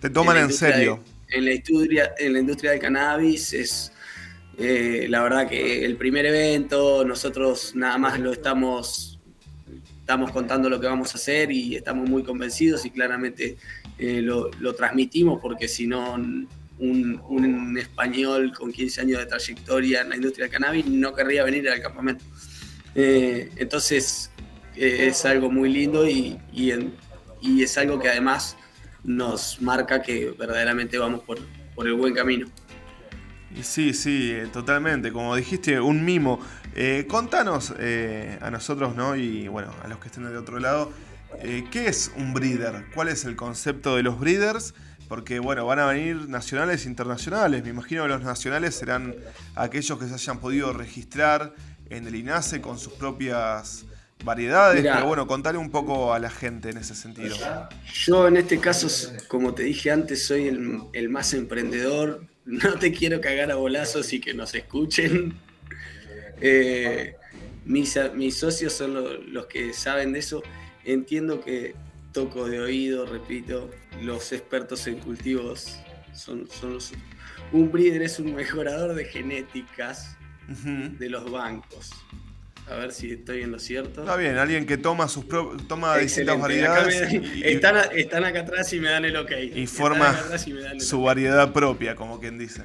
Te 0.00 0.10
toman 0.10 0.36
en, 0.36 0.52
serio. 0.52 1.02
en, 1.30 1.46
la 1.46 1.54
industria, 1.54 2.14
en 2.18 2.32
la 2.34 2.38
industria 2.40 2.70
del 2.72 2.80
cannabis 2.80 3.52
es... 3.54 3.92
Eh, 4.58 5.06
la 5.10 5.22
verdad 5.22 5.46
que 5.46 5.84
el 5.84 5.96
primer 5.96 6.24
evento, 6.24 7.04
nosotros 7.04 7.74
nada 7.74 7.98
más 7.98 8.18
lo 8.18 8.32
estamos, 8.32 9.18
estamos 10.00 10.30
contando 10.30 10.70
lo 10.70 10.80
que 10.80 10.86
vamos 10.86 11.14
a 11.14 11.18
hacer 11.18 11.52
y 11.52 11.76
estamos 11.76 12.08
muy 12.08 12.22
convencidos 12.22 12.86
y 12.86 12.90
claramente 12.90 13.58
eh, 13.98 14.22
lo, 14.22 14.50
lo, 14.60 14.74
transmitimos 14.74 15.40
porque 15.42 15.68
si 15.68 15.86
no 15.86 16.16
un, 16.78 17.76
español 17.78 18.52
con 18.56 18.72
15 18.72 19.00
años 19.02 19.18
de 19.20 19.26
trayectoria 19.26 20.02
en 20.02 20.10
la 20.10 20.16
industria 20.16 20.44
del 20.44 20.52
cannabis 20.52 20.86
no 20.86 21.14
querría 21.14 21.44
venir 21.44 21.68
al 21.68 21.80
campamento. 21.80 22.24
Eh, 22.94 23.50
entonces 23.56 24.30
eh, 24.74 25.06
es 25.08 25.24
algo 25.24 25.50
muy 25.50 25.70
lindo 25.72 26.08
y, 26.08 26.38
y, 26.52 26.72
es 27.62 27.78
algo 27.78 27.98
que 27.98 28.08
además 28.08 28.56
nos 29.04 29.60
marca 29.62 30.02
que 30.02 30.34
verdaderamente 30.36 30.98
vamos 30.98 31.22
por, 31.22 31.38
por 31.74 31.86
el 31.86 31.94
buen 31.94 32.14
camino. 32.14 32.48
Sí, 33.62 33.94
sí, 33.94 34.32
eh, 34.32 34.48
totalmente. 34.52 35.12
Como 35.12 35.36
dijiste, 35.36 35.80
un 35.80 36.04
mimo. 36.04 36.40
contanos 37.08 37.72
a 38.40 38.50
nosotros, 38.50 38.96
¿no? 38.96 39.16
Y 39.16 39.48
bueno, 39.48 39.72
a 39.82 39.88
los 39.88 39.98
que 39.98 40.08
estén 40.08 40.24
del 40.24 40.36
otro 40.36 40.58
lado, 40.58 40.92
¿qué 41.70 41.86
es 41.86 42.12
un 42.16 42.34
breeder? 42.34 42.86
¿Cuál 42.94 43.08
es 43.08 43.24
el 43.24 43.36
concepto 43.36 43.96
de 43.96 44.02
los 44.02 44.18
breeders? 44.18 44.74
Porque, 45.08 45.38
bueno, 45.38 45.64
van 45.66 45.78
a 45.78 45.86
venir 45.86 46.28
nacionales 46.28 46.84
e 46.84 46.88
internacionales. 46.88 47.62
Me 47.62 47.70
imagino 47.70 48.02
que 48.02 48.08
los 48.08 48.22
nacionales 48.22 48.74
serán 48.74 49.14
aquellos 49.54 49.98
que 49.98 50.06
se 50.06 50.14
hayan 50.14 50.40
podido 50.40 50.72
registrar 50.72 51.54
en 51.90 52.06
el 52.06 52.14
INASE 52.16 52.60
con 52.60 52.78
sus 52.78 52.92
propias 52.94 53.84
variedades. 54.24 54.82
pero 54.82 55.06
bueno, 55.06 55.26
contale 55.26 55.58
un 55.58 55.70
poco 55.70 56.12
a 56.12 56.18
la 56.18 56.30
gente 56.30 56.70
en 56.70 56.78
ese 56.78 56.94
sentido. 56.94 57.36
Yo 57.92 58.26
en 58.26 58.36
este 58.36 58.58
caso, 58.58 58.88
como 59.28 59.54
te 59.54 59.64
dije 59.64 59.90
antes, 59.90 60.26
soy 60.26 60.48
el, 60.48 61.08
más 61.08 61.34
emprendedor. 61.34 62.24
No 62.46 62.74
te 62.78 62.92
quiero 62.92 63.20
cagar 63.20 63.50
a 63.50 63.56
bolazos 63.56 64.12
y 64.12 64.20
que 64.20 64.32
nos 64.32 64.54
escuchen. 64.54 65.36
Eh, 66.40 67.16
mis, 67.64 67.98
mis, 68.14 68.36
socios 68.36 68.72
son 68.72 69.32
los 69.32 69.46
que 69.46 69.72
saben 69.72 70.12
de 70.12 70.20
eso. 70.20 70.42
Entiendo 70.84 71.40
que 71.40 71.74
toco 72.12 72.48
de 72.48 72.60
oído, 72.60 73.04
repito, 73.04 73.70
los 74.02 74.32
expertos 74.32 74.86
en 74.86 74.98
cultivos 74.98 75.78
son, 76.12 76.48
son 76.50 76.78
Un 77.52 77.70
breeder 77.70 78.02
es 78.02 78.18
un 78.18 78.34
mejorador 78.34 78.94
de 78.94 79.04
genéticas 79.04 80.16
de 80.48 81.10
los 81.10 81.30
bancos. 81.30 81.90
A 82.68 82.74
ver 82.74 82.92
si 82.92 83.12
estoy 83.12 83.42
en 83.42 83.52
lo 83.52 83.60
cierto. 83.60 84.00
Está 84.00 84.16
bien, 84.16 84.36
alguien 84.38 84.66
que 84.66 84.76
toma 84.76 85.06
sus 85.06 85.26
toma 85.68 85.96
distintas 85.98 86.38
variedades. 86.38 87.12
están, 87.44 87.76
están, 87.96 88.24
acá 88.24 88.40
atrás 88.40 88.72
y 88.72 88.80
me 88.80 88.90
dan 88.90 89.04
el 89.04 89.16
ok. 89.16 89.30
Y 89.54 89.66
forma 89.68 90.16
su 90.78 91.02
variedad 91.02 91.52
propia, 91.52 91.94
como 91.94 92.18
quien 92.18 92.38
dice. 92.38 92.64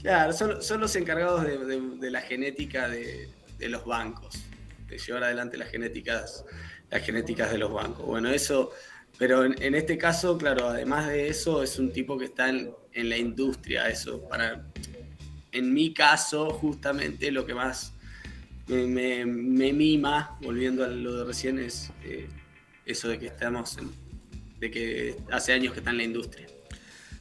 Claro, 0.00 0.32
son, 0.32 0.80
los 0.80 0.96
encargados 0.96 1.44
de, 1.44 2.10
la 2.10 2.22
genética 2.22 2.88
de, 2.88 3.28
de, 3.58 3.68
los 3.68 3.84
bancos, 3.84 4.42
de 4.88 4.96
llevar 4.96 5.24
adelante 5.24 5.58
las 5.58 5.68
genéticas 5.68 6.44
las 6.90 7.02
genéticas 7.02 7.50
de 7.52 7.58
los 7.58 7.72
bancos. 7.72 8.04
Bueno, 8.04 8.30
eso, 8.30 8.72
pero 9.20 9.44
en, 9.44 9.74
este 9.74 9.98
caso, 9.98 10.38
claro, 10.38 10.70
además 10.70 11.06
de 11.06 11.28
eso, 11.28 11.62
es 11.62 11.78
un 11.78 11.92
tipo 11.92 12.16
que 12.16 12.24
está 12.24 12.48
en, 12.48 12.74
la 12.94 13.18
industria, 13.18 13.86
eso, 13.90 14.26
para, 14.30 14.64
en 15.52 15.74
mi 15.74 15.92
caso, 15.92 16.48
justamente 16.50 17.30
lo 17.30 17.44
que 17.44 17.54
más 17.54 17.92
me, 18.66 19.26
mima, 19.26 20.38
volviendo 20.40 20.82
a 20.82 20.88
lo 20.88 21.16
de 21.16 21.24
recién, 21.24 21.58
es 21.58 21.92
eh, 22.02 22.28
eso 22.86 23.08
de 23.08 23.18
que 23.18 23.26
estamos, 23.26 23.76
de 24.58 24.70
que 24.70 25.16
hace 25.30 25.52
años 25.52 25.74
que 25.74 25.80
está 25.80 25.90
en 25.90 25.98
la 25.98 26.04
industria. 26.04 26.46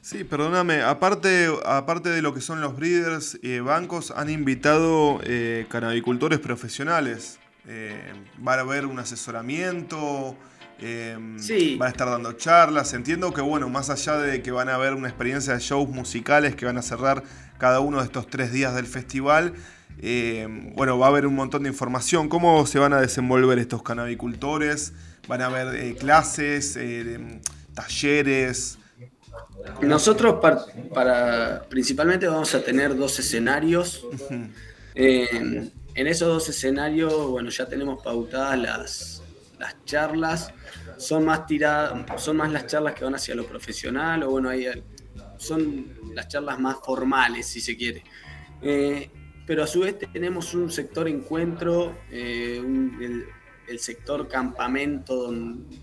Sí, 0.01 0.23
perdóname, 0.23 0.81
aparte, 0.81 1.49
aparte 1.65 2.07
de 2.07 2.21
lo 2.21 2.33
que 2.33 2.39
son 2.39 2.61
los 2.61 2.77
breeders 2.77 3.37
eh, 3.43 3.59
bancos, 3.59 4.11
han 4.11 4.29
invitado 4.29 5.19
eh, 5.25 5.67
profesionales. 6.41 7.39
Eh, 7.67 8.13
va 8.47 8.53
a 8.53 8.61
haber 8.61 8.85
un 8.85 8.99
asesoramiento, 8.99 10.37
eh, 10.81 11.17
va 11.81 11.87
a 11.87 11.89
estar 11.89 12.09
dando 12.09 12.33
charlas. 12.33 12.93
Entiendo 12.93 13.33
que, 13.33 13.41
bueno, 13.41 13.69
más 13.69 13.89
allá 13.89 14.17
de 14.17 14.41
que 14.41 14.51
van 14.51 14.69
a 14.69 14.75
haber 14.75 14.93
una 14.93 15.07
experiencia 15.07 15.53
de 15.53 15.59
shows 15.59 15.89
musicales 15.89 16.55
que 16.55 16.65
van 16.65 16.77
a 16.77 16.81
cerrar 16.81 17.23
cada 17.57 17.79
uno 17.79 17.99
de 17.99 18.05
estos 18.05 18.27
tres 18.27 18.51
días 18.51 18.75
del 18.75 18.85
festival, 18.85 19.53
eh, 20.01 20.47
bueno, 20.75 20.97
va 20.97 21.07
a 21.07 21.09
haber 21.09 21.25
un 21.27 21.35
montón 21.35 21.63
de 21.63 21.69
información. 21.69 22.29
¿Cómo 22.29 22.65
se 22.65 22.79
van 22.79 22.93
a 22.93 23.01
desenvolver 23.01 23.59
estos 23.59 23.83
canabicultores? 23.83 24.93
¿Van 25.27 25.41
a 25.41 25.47
haber 25.47 25.95
clases, 25.97 26.79
talleres? 27.73 28.77
Nosotros 29.81 30.39
para, 30.93 31.63
principalmente 31.69 32.27
vamos 32.27 32.55
a 32.55 32.63
tener 32.63 32.95
dos 32.95 33.19
escenarios. 33.19 34.05
En 34.95 36.07
esos 36.07 36.27
dos 36.29 36.47
escenarios, 36.47 37.27
bueno, 37.27 37.49
ya 37.49 37.65
tenemos 37.65 38.01
pautadas 38.01 38.57
las, 38.57 39.18
las 39.59 39.83
charlas. 39.85 40.53
Son 40.97 41.25
más 41.25 41.45
tiradas, 41.45 41.93
son 42.21 42.37
más 42.37 42.51
las 42.51 42.65
charlas 42.65 42.95
que 42.95 43.03
van 43.03 43.15
hacia 43.15 43.35
lo 43.35 43.45
profesional, 43.45 44.23
o 44.23 44.31
bueno, 44.31 44.49
ahí 44.49 44.65
son 45.37 45.85
las 46.13 46.27
charlas 46.27 46.59
más 46.59 46.77
formales, 46.83 47.45
si 47.45 47.61
se 47.61 47.77
quiere. 47.77 48.03
Eh, 48.61 49.09
pero 49.45 49.63
a 49.63 49.67
su 49.67 49.81
vez 49.81 49.97
tenemos 49.97 50.53
un 50.53 50.71
sector 50.71 51.07
encuentro, 51.07 51.97
eh, 52.11 52.61
el, 53.67 53.79
sector 53.79 54.27
campamento, 54.27 55.33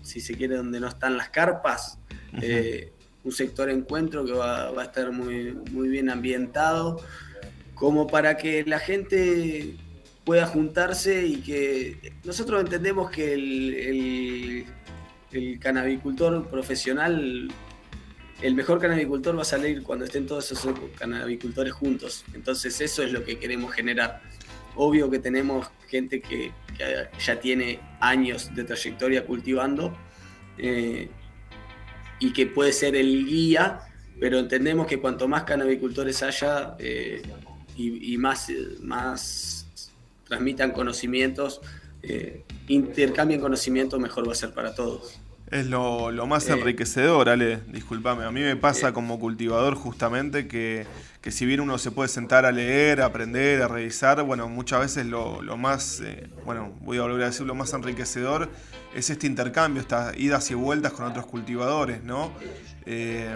si 0.01 0.19
se 0.19 0.35
quiere, 0.35 0.57
donde 0.57 0.79
no 0.79 0.87
están 0.87 1.17
las 1.17 1.29
carpas. 1.29 1.99
Eh, 2.41 2.93
un 3.23 3.31
sector 3.31 3.69
encuentro 3.69 4.25
que 4.25 4.33
va, 4.33 4.71
va, 4.71 4.83
a 4.83 4.85
estar 4.85 5.11
muy, 5.11 5.53
muy 5.71 5.89
bien 5.89 6.09
ambientado, 6.09 7.01
como 7.73 8.07
para 8.07 8.37
que 8.37 8.63
la 8.65 8.79
gente 8.79 9.77
pueda 10.27 10.45
juntarse 10.45 11.25
y 11.25 11.37
que 11.37 12.11
nosotros 12.25 12.59
entendemos 12.59 13.09
que 13.09 13.33
el, 13.33 14.65
el, 15.31 15.57
canabicultor 15.57 16.49
profesional 16.49 17.47
el 18.41 18.53
mejor 18.53 18.81
canabicultor 18.81 19.37
va 19.37 19.43
a 19.43 19.45
salir 19.45 19.83
cuando 19.83 20.03
estén 20.03 20.27
todos 20.27 20.51
esos 20.51 20.77
canabicultores 20.97 21.71
juntos. 21.71 22.25
Entonces 22.33 22.81
eso 22.81 23.03
es 23.03 23.13
lo 23.13 23.23
que 23.23 23.39
queremos 23.39 23.73
generar. 23.73 24.21
Obvio 24.75 25.09
que 25.09 25.19
tenemos 25.19 25.69
gente 25.87 26.19
que, 26.19 26.51
ya 27.25 27.39
tiene 27.39 27.79
años 28.01 28.53
de 28.53 28.65
trayectoria 28.65 29.25
cultivando 29.25 29.97
eh, 30.57 31.07
y 32.19 32.33
que 32.33 32.47
puede 32.47 32.73
ser 32.73 32.97
el 32.97 33.25
guía, 33.25 33.79
pero 34.19 34.39
entendemos 34.39 34.87
que 34.87 34.99
cuanto 34.99 35.25
más 35.29 35.45
canabicultores 35.45 36.21
haya 36.21 36.75
eh, 36.79 37.21
y, 37.77 38.17
más, 38.17 38.51
más 38.81 39.66
transmitan 40.27 40.71
conocimientos, 40.71 41.61
eh, 42.03 42.43
intercambien 42.67 43.41
conocimiento, 43.41 43.99
mejor 43.99 44.27
va 44.27 44.33
a 44.33 44.35
ser 44.35 44.51
para 44.51 44.75
todos. 44.75 45.19
Es 45.49 45.65
lo, 45.67 46.11
más 46.27 46.49
enriquecedor, 46.49 47.29
Ale, 47.29 47.61
discúlpame. 47.67 48.25
A 48.25 48.31
mí 48.31 48.41
me 48.41 48.57
pasa 48.57 48.91
como 48.91 49.17
cultivador 49.17 49.75
justamente 49.75 50.47
que, 50.47 50.85
si 51.29 51.45
bien 51.45 51.61
uno 51.61 51.77
se 51.77 51.91
puede 51.91 52.09
sentar 52.09 52.45
a 52.45 52.51
leer, 52.51 53.01
a 53.01 53.05
aprender, 53.05 53.61
a 53.61 53.69
revisar, 53.69 54.21
bueno, 54.23 54.49
muchas 54.49 54.81
veces 54.81 55.05
lo, 55.05 55.41
más, 55.57 56.01
eh, 56.01 56.27
bueno, 56.43 56.73
voy 56.81 56.97
a 56.97 57.03
volver 57.03 57.23
a 57.23 57.25
decir, 57.27 57.45
lo 57.45 57.55
más 57.55 57.73
enriquecedor 57.73 58.49
es 58.93 59.09
este 59.09 59.25
intercambio, 59.25 59.81
estas 59.81 60.17
idas 60.17 60.51
y 60.51 60.53
vueltas 60.53 60.91
con 60.91 61.05
otros 61.05 61.25
cultivadores, 61.25 62.03
¿no? 62.03 62.31
Eh, 62.85 63.33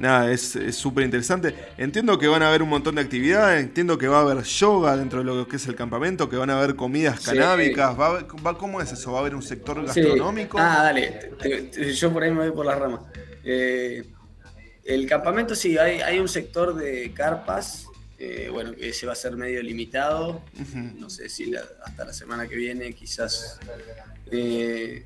nada, 0.00 0.30
es 0.30 0.56
súper 0.72 1.04
interesante. 1.04 1.54
Entiendo 1.76 2.18
que 2.18 2.26
van 2.28 2.42
a 2.42 2.48
haber 2.48 2.62
un 2.62 2.68
montón 2.68 2.94
de 2.96 3.02
actividades, 3.02 3.62
entiendo 3.62 3.98
que 3.98 4.08
va 4.08 4.18
a 4.18 4.22
haber 4.22 4.42
yoga 4.42 4.96
dentro 4.96 5.20
de 5.20 5.24
lo 5.24 5.48
que 5.48 5.56
es 5.56 5.66
el 5.66 5.74
campamento, 5.74 6.28
que 6.28 6.36
van 6.36 6.50
a 6.50 6.58
haber 6.58 6.76
comidas 6.76 7.20
canábicas. 7.20 7.98
Va, 7.98 8.58
¿Cómo 8.58 8.80
es 8.80 8.92
eso? 8.92 9.12
¿Va 9.12 9.18
a 9.18 9.20
haber 9.20 9.34
un 9.34 9.42
sector 9.42 9.84
gastronómico? 9.84 10.58
Ah, 10.58 10.84
dale, 10.84 11.32
yo 11.94 12.12
por 12.12 12.22
ahí 12.22 12.30
me 12.30 12.48
voy 12.48 12.50
por 12.52 12.66
las 12.66 12.78
ramas. 12.78 13.00
Eh, 13.44 14.04
el 14.84 15.06
campamento 15.06 15.54
sí, 15.54 15.78
hay, 15.78 16.18
un 16.18 16.28
sector 16.28 16.74
de 16.74 17.12
carpas, 17.12 17.86
eh, 18.18 18.48
bueno, 18.52 18.74
que 18.74 18.92
se 18.92 19.06
va 19.06 19.12
a 19.12 19.14
hacer 19.14 19.36
medio 19.36 19.62
limitado. 19.62 20.42
No 20.98 21.08
sé 21.08 21.28
si 21.28 21.52
hasta 21.84 22.04
la 22.04 22.12
semana 22.12 22.46
que 22.46 22.56
viene 22.56 22.92
quizás 22.92 23.58
eh, 24.30 25.04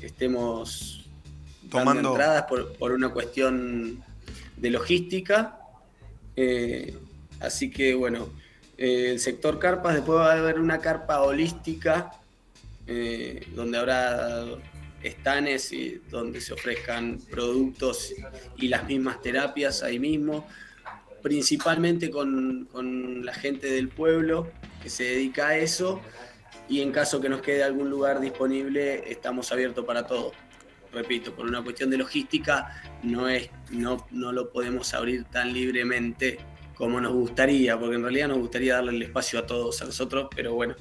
estemos 0.00 1.05
tomando 1.70 2.10
entradas 2.10 2.44
por, 2.78 2.92
una 2.92 3.10
cuestión 3.10 4.02
de 4.56 4.70
logística. 4.70 5.58
Eh, 6.36 6.96
así 7.40 7.70
que 7.70 7.94
bueno, 7.94 8.28
eh, 8.78 9.12
el 9.12 9.20
sector 9.20 9.58
carpas, 9.58 9.94
después 9.94 10.18
va 10.18 10.32
a 10.32 10.38
haber 10.38 10.58
una 10.58 10.78
carpa 10.78 11.22
holística 11.22 12.12
eh, 12.86 13.46
donde 13.54 13.78
habrá 13.78 14.44
estanes 15.02 15.72
y 15.72 16.00
donde 16.10 16.40
se 16.40 16.52
ofrezcan 16.52 17.18
productos 17.30 18.14
y 18.56 18.68
las 18.68 18.86
mismas 18.86 19.22
terapias 19.22 19.82
ahí 19.82 19.98
mismo, 19.98 20.46
principalmente 21.22 22.10
con, 22.10 22.68
con 22.72 23.24
la 23.24 23.34
gente 23.34 23.68
del 23.70 23.88
pueblo 23.88 24.50
que 24.82 24.90
se 24.90 25.04
dedica 25.04 25.48
a 25.48 25.58
eso 25.58 26.00
y 26.68 26.80
en 26.80 26.92
caso 26.92 27.20
que 27.20 27.28
nos 27.28 27.42
quede 27.42 27.62
algún 27.62 27.90
lugar 27.90 28.20
disponible 28.20 29.10
estamos 29.10 29.52
abiertos 29.52 29.84
para 29.84 30.06
todo 30.06 30.32
repito, 30.96 31.34
por 31.34 31.46
una 31.46 31.62
cuestión 31.62 31.90
de 31.90 31.98
logística, 31.98 32.82
no, 33.02 33.28
es, 33.28 33.50
no, 33.70 34.06
no 34.10 34.32
lo 34.32 34.50
podemos 34.50 34.92
abrir 34.94 35.24
tan 35.24 35.52
libremente 35.52 36.38
como 36.74 37.00
nos 37.00 37.12
gustaría, 37.12 37.78
porque 37.78 37.96
en 37.96 38.02
realidad 38.02 38.28
nos 38.28 38.38
gustaría 38.38 38.74
darle 38.74 38.92
el 38.92 39.02
espacio 39.02 39.38
a 39.38 39.46
todos, 39.46 39.80
a 39.82 39.86
nosotros, 39.86 40.28
pero 40.34 40.54
bueno. 40.54 40.74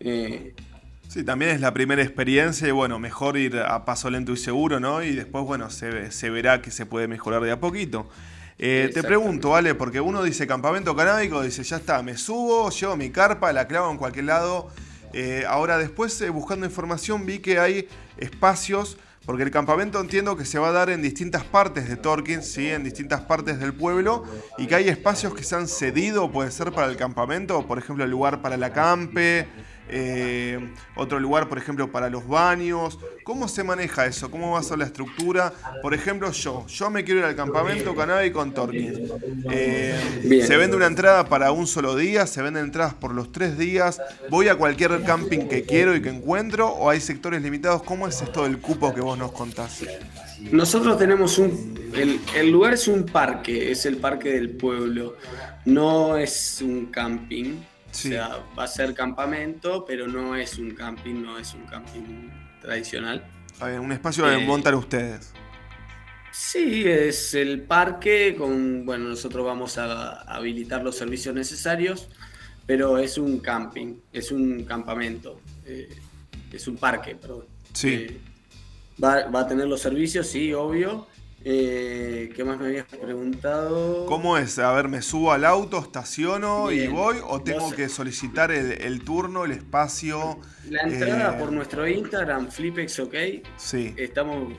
Eh, 0.00 0.54
sí, 1.08 1.24
también 1.24 1.52
es 1.52 1.60
la 1.60 1.72
primera 1.72 2.02
experiencia 2.02 2.68
y 2.68 2.72
bueno, 2.72 2.98
mejor 2.98 3.36
ir 3.36 3.56
a 3.58 3.84
paso 3.84 4.10
lento 4.10 4.32
y 4.32 4.36
seguro, 4.36 4.80
¿no? 4.80 5.02
Y 5.02 5.12
después, 5.12 5.44
bueno, 5.44 5.70
se, 5.70 6.10
se 6.10 6.30
verá 6.30 6.60
que 6.60 6.70
se 6.70 6.84
puede 6.84 7.08
mejorar 7.08 7.42
de 7.42 7.52
a 7.52 7.60
poquito. 7.60 8.08
Eh, 8.58 8.90
te 8.94 9.02
pregunto, 9.02 9.50
¿vale? 9.50 9.74
Porque 9.74 10.00
uno 10.00 10.22
dice 10.22 10.46
campamento 10.46 10.94
canábico, 10.94 11.42
dice, 11.42 11.64
ya 11.64 11.76
está, 11.76 12.02
me 12.02 12.16
subo, 12.16 12.70
llevo 12.70 12.96
mi 12.96 13.10
carpa, 13.10 13.52
la 13.52 13.66
clavo 13.66 13.90
en 13.90 13.98
cualquier 13.98 14.26
lado. 14.26 14.70
Eh, 15.12 15.44
ahora 15.48 15.78
después, 15.78 16.22
buscando 16.32 16.66
información, 16.66 17.24
vi 17.24 17.38
que 17.38 17.58
hay 17.58 17.88
espacios 18.18 18.96
porque 19.26 19.42
el 19.42 19.50
campamento 19.50 20.00
entiendo 20.00 20.36
que 20.36 20.44
se 20.44 20.58
va 20.58 20.68
a 20.68 20.72
dar 20.72 20.90
en 20.90 21.02
distintas 21.02 21.44
partes 21.44 21.88
de 21.88 21.96
Torquín, 21.96 22.42
¿sí? 22.42 22.68
en 22.70 22.84
distintas 22.84 23.22
partes 23.22 23.58
del 23.58 23.74
pueblo, 23.74 24.24
y 24.58 24.66
que 24.66 24.74
hay 24.74 24.88
espacios 24.88 25.34
que 25.34 25.42
se 25.42 25.56
han 25.56 25.68
cedido, 25.68 26.30
puede 26.30 26.50
ser 26.50 26.72
para 26.72 26.88
el 26.88 26.96
campamento, 26.96 27.66
por 27.66 27.78
ejemplo, 27.78 28.04
el 28.04 28.10
lugar 28.10 28.42
para 28.42 28.56
la 28.56 28.72
campe, 28.72 29.48
eh, 29.88 30.58
otro 30.96 31.20
lugar, 31.20 31.48
por 31.48 31.58
ejemplo, 31.58 31.90
para 31.92 32.08
los 32.08 32.26
baños. 32.26 32.98
¿Cómo 33.22 33.48
se 33.48 33.64
maneja 33.64 34.06
eso? 34.06 34.30
¿Cómo 34.30 34.52
va 34.52 34.60
a 34.60 34.62
ser 34.62 34.78
la 34.78 34.86
estructura? 34.86 35.52
Por 35.82 35.94
ejemplo, 35.94 36.30
yo, 36.32 36.66
yo 36.66 36.90
me 36.90 37.04
quiero 37.04 37.20
ir 37.20 37.26
al 37.26 37.36
campamento 37.36 37.94
Canavi 37.94 38.30
con 38.30 38.52
Torquín. 38.52 39.08
Eh, 39.50 40.42
se 40.46 40.56
vende 40.56 40.76
una 40.76 40.86
entrada 40.86 41.28
para 41.28 41.52
un 41.52 41.66
solo 41.66 41.96
día, 41.96 42.26
se 42.26 42.42
venden 42.42 42.64
entradas 42.64 42.94
por 42.94 43.14
los 43.14 43.32
tres 43.32 43.58
días. 43.58 44.00
¿Voy 44.30 44.48
a 44.48 44.56
cualquier 44.56 45.02
camping 45.04 45.48
que 45.48 45.62
quiero 45.62 45.94
y 45.94 46.02
que 46.02 46.08
encuentro? 46.08 46.68
¿O 46.68 46.90
hay 46.90 47.00
sectores 47.00 47.42
limitados? 47.42 47.82
¿Cómo 47.82 48.08
es 48.08 48.20
esto 48.20 48.44
del 48.44 48.58
cupo 48.58 48.94
que 48.94 49.00
vos 49.00 49.18
nos 49.18 49.32
contás? 49.32 49.82
Nosotros 50.50 50.98
tenemos 50.98 51.38
un. 51.38 51.74
El, 51.94 52.20
el 52.34 52.50
lugar 52.50 52.74
es 52.74 52.88
un 52.88 53.04
parque, 53.06 53.70
es 53.70 53.86
el 53.86 53.96
parque 53.98 54.30
del 54.30 54.50
pueblo. 54.50 55.16
No 55.64 56.16
es 56.16 56.60
un 56.60 56.86
camping. 56.86 57.56
O 57.94 57.96
sea, 57.96 58.44
va 58.58 58.64
a 58.64 58.66
ser 58.66 58.92
campamento, 58.92 59.84
pero 59.84 60.08
no 60.08 60.34
es 60.34 60.58
un 60.58 60.72
camping, 60.72 61.22
no 61.22 61.38
es 61.38 61.54
un 61.54 61.64
camping 61.66 62.28
tradicional. 62.60 63.24
un 63.80 63.92
espacio 63.92 64.24
donde 64.24 64.42
eh, 64.42 64.46
montan 64.46 64.74
ustedes. 64.74 65.32
Sí, 66.32 66.82
es 66.84 67.34
el 67.34 67.62
parque 67.62 68.34
con, 68.36 68.84
bueno, 68.84 69.10
nosotros 69.10 69.46
vamos 69.46 69.78
a 69.78 70.22
habilitar 70.22 70.82
los 70.82 70.96
servicios 70.96 71.32
necesarios, 71.36 72.08
pero 72.66 72.98
es 72.98 73.16
un 73.16 73.38
camping, 73.38 74.00
es 74.12 74.32
un 74.32 74.64
campamento, 74.64 75.40
eh, 75.64 75.88
es 76.52 76.66
un 76.66 76.76
parque, 76.76 77.14
perdón. 77.14 77.44
Sí. 77.72 77.94
Eh, 77.94 78.20
va, 79.02 79.28
va, 79.28 79.42
a 79.42 79.46
tener 79.46 79.68
los 79.68 79.80
servicios, 79.80 80.26
sí, 80.26 80.52
obvio, 80.52 81.06
eh, 81.46 82.32
¿Qué 82.34 82.42
más 82.42 82.58
me 82.58 82.66
habías 82.66 82.86
preguntado? 82.86 84.06
¿Cómo 84.06 84.38
es? 84.38 84.58
A 84.58 84.72
ver, 84.72 84.88
¿me 84.88 85.02
subo 85.02 85.30
al 85.30 85.44
auto, 85.44 85.78
estaciono 85.78 86.72
y 86.72 86.86
voy? 86.88 87.16
¿O 87.22 87.42
tengo 87.42 87.70
que 87.72 87.90
solicitar 87.90 88.50
el, 88.50 89.04
turno, 89.04 89.44
el 89.44 89.52
espacio? 89.52 90.38
La 90.70 90.82
entrada 90.84 91.36
eh, 91.36 91.38
por 91.38 91.52
nuestro 91.52 91.86
Instagram, 91.86 92.48
Flipex 92.50 92.98
OK. 92.98 93.14
Sí. 93.58 93.94
Estamos 93.98 94.54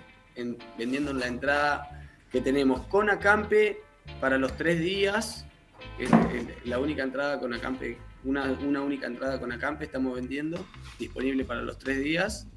vendiendo 0.77 1.11
la 1.13 1.25
entrada 1.25 2.07
que 2.31 2.39
tenemos 2.41 2.85
con 2.85 3.09
acampe 3.09 3.79
para 4.21 4.37
los 4.37 4.55
tres 4.55 4.79
días. 4.79 5.47
Es, 5.97 6.11
la 6.65 6.77
única 6.77 7.01
entrada 7.01 7.39
con 7.39 7.51
acampe, 7.55 7.97
una, 8.23 8.51
una 8.63 8.81
única 8.81 9.07
entrada 9.07 9.39
con 9.39 9.51
acampe 9.51 9.85
estamos 9.85 10.13
vendiendo, 10.15 10.63
disponible 10.99 11.45
para 11.45 11.63
los 11.63 11.79
tres 11.79 12.03
días. 12.03 12.47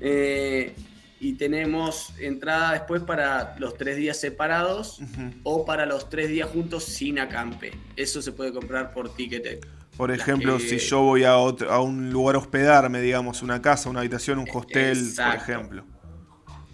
Eh, 0.00 0.74
y 1.22 1.34
tenemos 1.34 2.12
entrada 2.18 2.72
después 2.72 3.00
para 3.00 3.54
los 3.60 3.76
tres 3.78 3.96
días 3.96 4.18
separados 4.18 4.98
o 5.44 5.64
para 5.64 5.86
los 5.86 6.10
tres 6.10 6.28
días 6.28 6.50
juntos 6.50 6.82
sin 6.82 7.20
acampe. 7.20 7.70
Eso 7.94 8.20
se 8.20 8.32
puede 8.32 8.52
comprar 8.52 8.92
por 8.92 9.14
ticket. 9.14 9.64
Por 9.96 10.10
ejemplo, 10.10 10.58
si 10.58 10.78
yo 10.78 11.00
voy 11.02 11.22
a, 11.22 11.34
a, 11.34 11.80
un 11.80 12.10
lugar 12.10 12.34
a 12.34 12.38
hospedarme, 12.38 13.00
digamos, 13.00 13.40
una 13.40 13.62
casa, 13.62 13.88
una 13.88 14.00
habitación, 14.00 14.40
un 14.40 14.48
hostel, 14.52 14.98
por 15.14 15.34
ejemplo. 15.36 15.84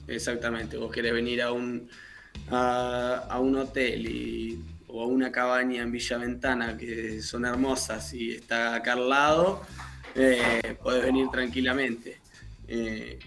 Exactamente, 0.06 0.78
vos 0.78 0.90
querés 0.90 1.12
venir 1.12 1.42
a 1.42 1.52
un, 1.52 1.86
a, 2.50 3.38
un 3.38 3.54
hotel 3.54 4.64
o 4.86 5.02
a 5.02 5.06
una 5.06 5.30
cabaña 5.30 5.82
en 5.82 5.92
Villa 5.92 6.16
Ventana 6.16 6.74
que 6.78 7.20
son 7.20 7.44
hermosas 7.44 8.14
y 8.14 8.30
está 8.30 8.76
acá 8.76 8.94
al 8.94 9.10
lado, 9.10 9.60
eh, 10.14 10.78
podés 10.82 11.04
venir 11.04 11.28
tranquilamente. 11.30 12.18
Eh, 12.66 13.18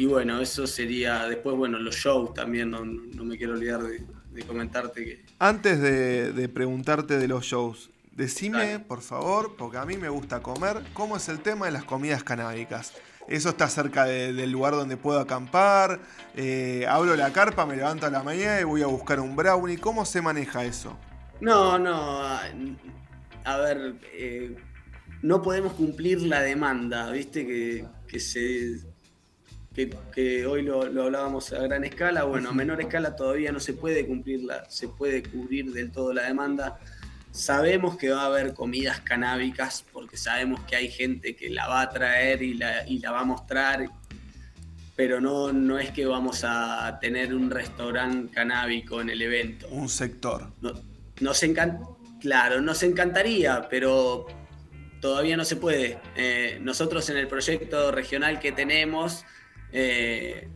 y 0.00 0.06
bueno, 0.06 0.40
eso 0.40 0.66
sería 0.66 1.26
después, 1.28 1.54
bueno, 1.54 1.78
los 1.78 1.94
shows 1.94 2.32
también, 2.32 2.70
no, 2.70 2.82
me 3.22 3.36
quiero 3.36 3.52
olvidar 3.52 3.82
de, 3.82 4.02
comentarte 4.46 5.04
que... 5.04 5.26
Antes 5.38 5.78
de, 5.78 6.48
preguntarte 6.48 7.18
de 7.18 7.28
los 7.28 7.44
shows, 7.44 7.90
decime, 8.12 8.78
por 8.80 9.02
favor, 9.02 9.56
porque 9.58 9.76
a 9.76 9.84
mí 9.84 9.98
me 9.98 10.08
gusta 10.08 10.40
comer, 10.40 10.80
¿cómo 10.94 11.18
es 11.18 11.28
el 11.28 11.40
tema 11.40 11.66
de 11.66 11.72
las 11.72 11.84
comidas 11.84 12.24
canábicas? 12.24 12.94
Eso 13.28 13.50
está 13.50 13.68
cerca 13.68 14.06
del 14.06 14.50
lugar 14.50 14.72
donde 14.72 14.96
puedo 14.96 15.20
acampar, 15.20 16.00
eh, 16.34 16.86
abro 16.88 17.14
la 17.14 17.30
carpa, 17.34 17.66
me 17.66 17.76
levanto 17.76 18.06
a 18.06 18.10
la 18.10 18.22
mañana 18.22 18.58
y 18.58 18.64
voy 18.64 18.80
a 18.80 18.86
buscar 18.86 19.20
un 19.20 19.36
brownie, 19.36 19.76
¿cómo 19.76 20.06
se 20.06 20.22
maneja 20.22 20.64
eso? 20.64 20.96
No, 21.42 21.78
no, 21.78 22.22
a 22.22 23.58
ver, 23.58 23.96
eh, 24.14 24.56
no 25.20 25.42
podemos 25.42 25.74
cumplir 25.74 26.22
la 26.22 26.40
demanda, 26.40 27.10
viste 27.10 27.46
que, 27.46 27.84
que 28.08 28.18
se 28.18 28.88
que, 29.74 30.46
hoy 30.46 30.62
lo, 30.62 30.82
hablábamos 30.82 31.52
a 31.52 31.58
gran 31.62 31.84
escala, 31.84 32.24
bueno, 32.24 32.50
a 32.50 32.52
menor 32.52 32.80
escala 32.80 33.14
todavía 33.14 33.52
no 33.52 33.60
se 33.60 33.72
puede 33.72 34.06
cumplir 34.06 34.48
se 34.68 34.88
puede 34.88 35.22
cubrir 35.22 35.72
del 35.72 35.92
todo 35.92 36.12
la 36.12 36.22
demanda. 36.22 36.78
Sabemos 37.30 37.96
que 37.96 38.10
va 38.10 38.22
a 38.22 38.26
haber 38.26 38.54
comidas 38.54 39.00
canábicas 39.00 39.84
porque 39.92 40.16
sabemos 40.16 40.60
que 40.64 40.74
hay 40.74 40.90
gente 40.90 41.36
que 41.36 41.48
la 41.48 41.68
va 41.68 41.82
a 41.82 41.90
traer 41.90 42.42
y 42.42 42.54
la, 42.54 42.86
y 42.88 42.98
la 42.98 43.12
va 43.12 43.20
a 43.20 43.24
mostrar. 43.24 43.88
pero 44.96 45.20
no, 45.20 45.52
no 45.52 45.78
es 45.78 45.90
que 45.90 46.04
vamos 46.04 46.42
a 46.44 46.98
tener 47.00 47.32
un 47.32 47.50
restaurante 47.50 48.34
canábico 48.34 49.00
en 49.00 49.10
el 49.10 49.22
evento. 49.22 49.68
Un 49.68 49.88
sector. 49.88 50.52
No, 50.60 50.72
nos 51.20 51.40
claro, 52.20 52.60
nos 52.60 52.82
encantaría, 52.82 53.68
pero 53.70 54.26
todavía 55.00 55.36
no 55.36 55.44
se 55.44 55.56
puede. 55.56 55.98
Eh, 56.16 56.58
nosotros 56.60 57.08
en 57.10 57.16
el 57.16 57.28
proyecto 57.28 57.90
regional 57.92 58.40
que 58.40 58.52
tenemos, 58.52 59.24
eh, 59.72 60.48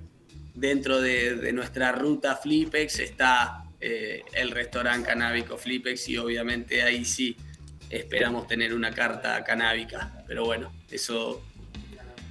dentro 0.55 1.00
de, 1.00 1.53
nuestra 1.53 1.92
ruta 1.92 2.37
Flipex 2.37 3.00
está 3.00 3.64
eh, 3.81 4.22
el 4.35 4.50
restaurante 4.50 5.09
canábico 5.09 5.59
Flipex 5.59 6.09
y 6.09 6.18
obviamente 6.18 6.83
ahí 6.83 7.05
sí 7.05 7.37
esperamos 7.90 8.46
tener 8.46 8.74
una 8.74 8.90
carta 8.92 9.42
canábica. 9.44 10.24
Pero 10.27 10.44
bueno, 10.44 10.72
eso 10.90 11.42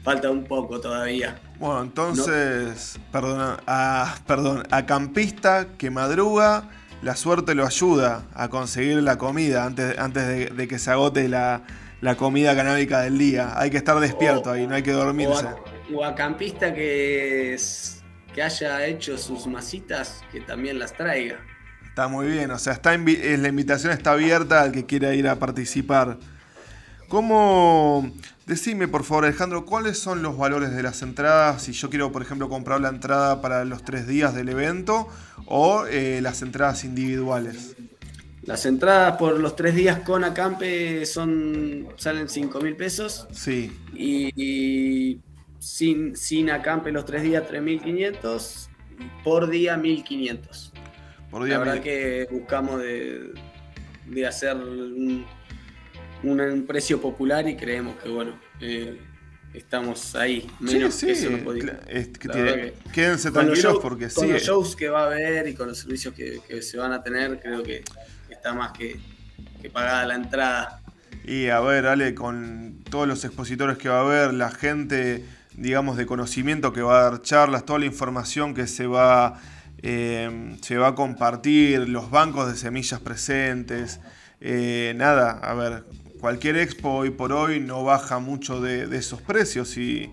falta 0.03 0.29
un 0.29 0.45
poco 0.45 0.79
todavía. 0.79 1.39
Bueno, 1.59 1.81
entonces, 1.81 2.99
perdón, 3.11 3.57
a, 3.67 4.17
perdón, 4.27 4.63
a 4.71 4.85
campista 4.85 5.69
que 5.77 5.89
madruga, 5.89 6.69
la 7.01 7.15
suerte 7.15 7.55
lo 7.55 7.65
ayuda 7.65 8.25
a 8.33 8.49
conseguir 8.49 9.01
la 9.01 9.17
comida 9.17 9.65
antes, 9.65 9.97
antes 9.97 10.55
de, 10.55 10.67
que 10.67 10.79
se 10.79 10.91
agote 10.91 11.27
la, 11.29 11.61
comida 12.17 12.55
canábica 12.55 13.01
del 13.01 13.17
día. 13.17 13.53
Hay 13.55 13.69
que 13.69 13.77
estar 13.77 13.99
despierto 13.99 14.51
ahí, 14.51 14.67
no 14.67 14.75
hay 14.75 14.83
que 14.83 14.91
dormirse. 14.91 15.45
O 15.45 15.47
a, 15.47 15.72
campista 16.15 16.73
que, 16.73 17.57
que 18.33 18.41
haya 18.41 18.85
hecho 18.85 19.17
sus 19.17 19.47
masitas, 19.47 20.21
que 20.31 20.41
también 20.41 20.79
las 20.79 20.93
traiga. 20.93 21.39
Está 21.87 22.07
muy 22.07 22.27
bien, 22.27 22.49
o 22.51 22.57
sea, 22.57 22.73
está 22.73 22.97
la 22.97 23.47
invitación 23.47 23.91
está 23.91 24.13
abierta 24.13 24.61
al 24.61 24.71
que 24.71 24.85
quiera 24.85 25.13
ir 25.13 25.27
a 25.27 25.37
participar. 25.37 26.17
¿Cómo, 27.07 28.11
decime 28.47 28.87
por 28.87 29.03
favor 29.03 29.25
Alejandro, 29.25 29.65
cuáles 29.65 29.99
son 29.99 30.23
los 30.23 30.35
valores 30.35 30.71
de 30.71 30.81
las 30.81 31.03
entradas 31.03 31.61
si 31.61 31.73
yo 31.73 31.91
quiero, 31.91 32.11
por 32.11 32.23
ejemplo, 32.23 32.49
comprar 32.49 32.81
la 32.81 32.89
entrada 32.89 33.41
para 33.41 33.65
los 33.65 33.83
tres 33.83 34.07
días 34.07 34.33
del 34.33 34.49
evento 34.49 35.07
o 35.45 35.85
eh, 35.85 36.21
las 36.23 36.41
entradas 36.41 36.83
individuales? 36.83 37.75
Las 38.45 38.65
entradas 38.65 39.15
por 39.17 39.39
los 39.39 39.55
tres 39.55 39.73
días 39.73 39.99
con 39.99 40.23
acampe 40.25 41.05
son, 41.05 41.87
salen 41.95 42.27
5 42.27 42.59
mil 42.59 42.75
pesos. 42.75 43.27
Sí. 43.31 43.71
Y, 43.93 45.19
sin, 45.63 46.15
sin 46.15 46.49
acampe 46.49 46.91
los 46.91 47.05
tres 47.05 47.23
días 47.23 47.43
3.500, 47.49 48.67
por 49.23 49.49
día 49.49 49.77
1.500. 49.77 50.71
Por 51.31 51.45
día 51.45 51.57
La 51.57 51.59
verdad 51.63 51.81
que 51.81 52.27
buscamos 52.29 52.81
de, 52.81 53.33
de 54.07 54.27
hacer 54.27 54.55
un 54.55 55.25
un, 56.23 56.65
precio 56.67 57.01
popular 57.01 57.47
y 57.47 57.55
creemos 57.55 57.95
que, 57.97 58.09
bueno, 58.09 58.39
eh, 58.61 58.97
estamos 59.53 60.15
ahí. 60.15 60.49
Menos 60.59 60.99
que 60.99 61.11
eso 61.11 61.29
no 61.29 61.39
podía. 61.39 61.79
quédense 62.93 63.31
tranquilos 63.31 63.79
porque 63.81 64.09
sí. 64.09 64.15
Con 64.15 64.31
los 64.31 64.41
shows 64.41 64.75
que 64.75 64.89
va 64.89 65.03
a 65.03 65.05
haber 65.07 65.47
y 65.47 65.53
con 65.53 65.67
los 65.67 65.79
servicios 65.79 66.13
que, 66.13 66.61
se 66.61 66.77
van 66.77 66.93
a 66.93 67.03
tener, 67.03 67.39
creo 67.39 67.63
que 67.63 67.83
está 68.29 68.53
más 68.53 68.71
que, 68.71 68.99
pagada 69.71 70.05
la 70.05 70.15
entrada. 70.15 70.81
Y 71.25 71.47
a 71.47 71.59
ver, 71.61 71.85
Ale, 71.85 72.13
con 72.13 72.83
todos 72.89 73.07
los 73.07 73.23
expositores 73.23 73.77
que 73.77 73.87
va 73.87 73.99
a 73.99 74.01
haber, 74.01 74.33
la 74.33 74.51
gente, 74.51 75.23
digamos, 75.57 75.97
de 75.97 76.05
conocimiento 76.05 76.73
que 76.73 76.81
va 76.81 76.99
a 76.99 77.03
dar 77.03 77.21
charlas, 77.21 77.65
toda 77.65 77.79
la 77.79 77.85
información 77.85 78.53
que 78.53 78.67
se 78.67 78.87
va, 78.87 79.39
eh, 79.81 80.57
se 80.61 80.77
va 80.77 80.89
a 80.89 80.95
compartir, 80.95 81.87
los 81.89 82.09
bancos 82.09 82.51
de 82.51 82.57
semillas 82.57 82.99
presentes, 82.99 83.99
eh, 84.41 84.93
nada, 84.95 85.31
a 85.31 85.53
ver, 85.53 85.85
cualquier 86.19 86.57
expo 86.57 86.89
hoy 86.89 87.11
por 87.11 87.31
hoy 87.31 87.59
no 87.59 87.83
baja 87.83 88.19
mucho 88.19 88.61
de, 88.61 88.83
esos 88.97 89.21
precios. 89.21 89.77
Y 89.77 90.11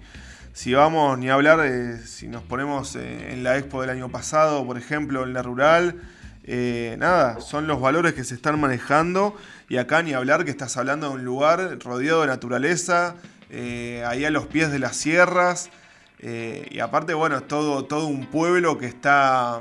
si 0.53 0.75
vamos 0.75 1.19
ni 1.19 1.31
a 1.31 1.35
hablar, 1.35 1.61
eh, 1.65 1.99
si 2.05 2.29
nos 2.29 2.43
ponemos 2.43 2.97
en 2.97 3.43
la 3.43 3.57
expo 3.57 3.81
del 3.81 3.91
año 3.91 4.09
pasado, 4.11 4.65
por 4.67 4.77
ejemplo, 4.77 5.25
en 5.25 5.33
la 5.33 5.43
rural, 5.43 6.01
nada, 6.99 7.41
son 7.41 7.69
los 7.69 7.81
valores 7.81 8.13
que 8.13 8.25
se 8.25 8.35
están 8.35 8.61
manejando. 8.61 9.37
Y 9.69 9.77
acá 9.77 10.03
ni 10.03 10.13
hablar 10.13 10.45
que 10.45 10.51
estás 10.51 10.77
hablando 10.77 11.09
de 11.09 11.15
un 11.15 11.25
lugar 11.25 11.79
rodeado 11.79 12.23
de 12.23 12.27
naturaleza, 12.27 13.15
ahí 14.07 14.25
a 14.25 14.31
los 14.31 14.47
pies 14.47 14.71
de 14.71 14.79
las 14.79 14.97
sierras. 14.97 15.71
y 16.23 16.79
aparte, 16.81 17.15
bueno, 17.15 17.39
es 17.39 17.49
todo, 17.49 17.85
todo 17.85 18.07
un 18.07 18.27
pueblo 18.27 18.79
que 18.79 18.87
está 18.87 19.61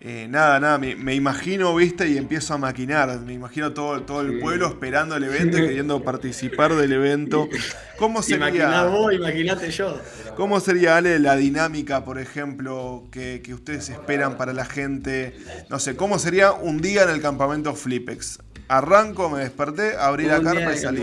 eh, 0.00 0.28
nada, 0.30 0.60
nada, 0.60 0.78
me, 0.78 1.14
imagino, 1.14 1.74
viste, 1.74 2.08
y 2.08 2.18
empiezo 2.18 2.54
a 2.54 2.58
maquinar. 2.58 3.18
Me 3.20 3.32
imagino 3.32 3.72
todo, 3.72 4.02
todo 4.02 4.20
el 4.20 4.38
pueblo 4.38 4.68
esperando 4.68 5.16
el 5.16 5.24
evento 5.24 5.58
y 5.58 5.62
queriendo 5.62 6.02
participar 6.04 6.74
del 6.76 6.92
evento. 6.92 7.48
¿Cómo 7.96 8.22
sería? 8.22 8.84
vos, 8.84 9.12
imaginate 9.12 9.70
yo. 9.70 10.00
¿Cómo 10.36 10.60
sería, 10.60 10.96
Ale, 10.96 11.18
la 11.18 11.34
dinámica, 11.34 12.04
por 12.04 12.20
ejemplo, 12.20 13.08
que, 13.10 13.42
ustedes 13.52 13.88
esperan 13.88 14.36
para 14.36 14.52
la 14.52 14.66
gente? 14.66 15.36
No 15.68 15.80
sé, 15.80 15.96
¿cómo 15.96 16.20
sería 16.20 16.52
un 16.52 16.80
día 16.80 17.02
en 17.02 17.10
el 17.10 17.20
campamento 17.20 17.74
Flipex? 17.74 18.38
Arranco, 18.68 19.30
me 19.30 19.40
desperté, 19.40 19.96
abrí 19.96 20.26
la 20.26 20.40
carpa 20.40 20.74
y 20.74 20.78
salí. 20.78 21.02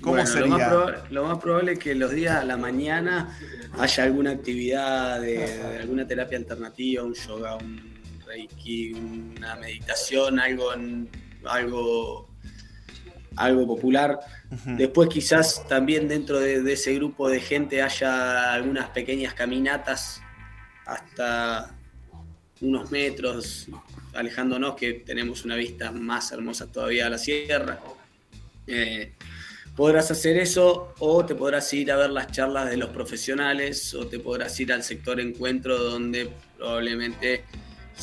¿Cómo 0.00 0.24
sería? 0.26 1.04
Lo 1.10 1.24
más, 1.24 1.38
probable, 1.38 1.72
es 1.72 1.78
que 1.78 1.94
los 1.94 2.12
días 2.12 2.36
a 2.36 2.44
la 2.44 2.56
mañana 2.56 3.36
haya 3.78 4.04
alguna 4.04 4.30
actividad 4.30 5.20
de 5.20 5.78
alguna 5.80 6.06
terapia 6.06 6.38
alternativa, 6.38 7.02
un 7.02 7.14
yoga, 7.14 7.56
un 7.56 7.98
reiki, 8.26 8.92
una 8.92 9.56
meditación, 9.56 10.38
algo, 10.38 10.72
algo, 11.44 12.28
algo 13.36 13.66
popular. 13.66 14.20
Después 14.76 15.08
quizás 15.08 15.66
también 15.68 16.08
dentro 16.08 16.38
de, 16.40 16.72
ese 16.72 16.94
grupo 16.94 17.28
de 17.28 17.40
gente 17.40 17.82
haya 17.82 18.52
algunas 18.52 18.90
pequeñas 18.90 19.34
caminatas 19.34 20.22
hasta 20.86 21.74
unos 22.60 22.90
metros, 22.90 23.68
alejándonos 24.14 24.74
que 24.74 24.94
tenemos 24.94 25.44
una 25.44 25.54
vista 25.56 25.92
más 25.92 26.32
hermosa 26.32 26.66
todavía 26.66 27.06
a 27.06 27.10
la 27.10 27.18
sierra. 27.18 27.78
Eh, 28.66 29.14
podrás 29.78 30.10
hacer 30.10 30.36
eso 30.36 30.92
o 30.98 31.24
te 31.24 31.36
podrás 31.36 31.72
ir 31.72 31.92
a 31.92 31.96
ver 31.96 32.10
las 32.10 32.32
charlas 32.32 32.68
de 32.68 32.76
los 32.76 32.88
profesionales 32.88 33.94
o 33.94 34.08
te 34.08 34.18
podrás 34.18 34.58
ir 34.58 34.72
al 34.72 34.82
sector 34.82 35.20
encuentro 35.20 35.78
donde 35.78 36.32
probablemente 36.56 37.44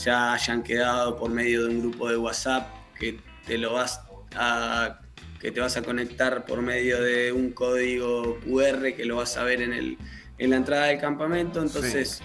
ya 0.01 0.31
hayan 0.31 0.63
quedado 0.63 1.17
por 1.17 1.31
medio 1.31 1.65
de 1.65 1.75
un 1.75 1.81
grupo 1.81 2.09
de 2.09 2.15
WhatsApp 2.15 2.69
que 2.97 3.19
te 3.45 3.57
lo 3.57 3.73
vas 3.73 3.99
a 4.37 5.01
que 5.41 5.51
te 5.51 5.59
vas 5.59 5.75
a 5.75 5.81
conectar 5.81 6.45
por 6.45 6.61
medio 6.61 7.01
de 7.01 7.33
un 7.33 7.51
código 7.51 8.39
QR 8.45 8.93
que 8.95 9.03
lo 9.03 9.17
vas 9.17 9.35
a 9.35 9.43
ver 9.43 9.61
en, 9.61 9.73
el, 9.73 9.97
en 10.37 10.51
la 10.51 10.55
entrada 10.55 10.85
del 10.85 10.99
campamento. 10.99 11.61
Entonces, 11.61 12.21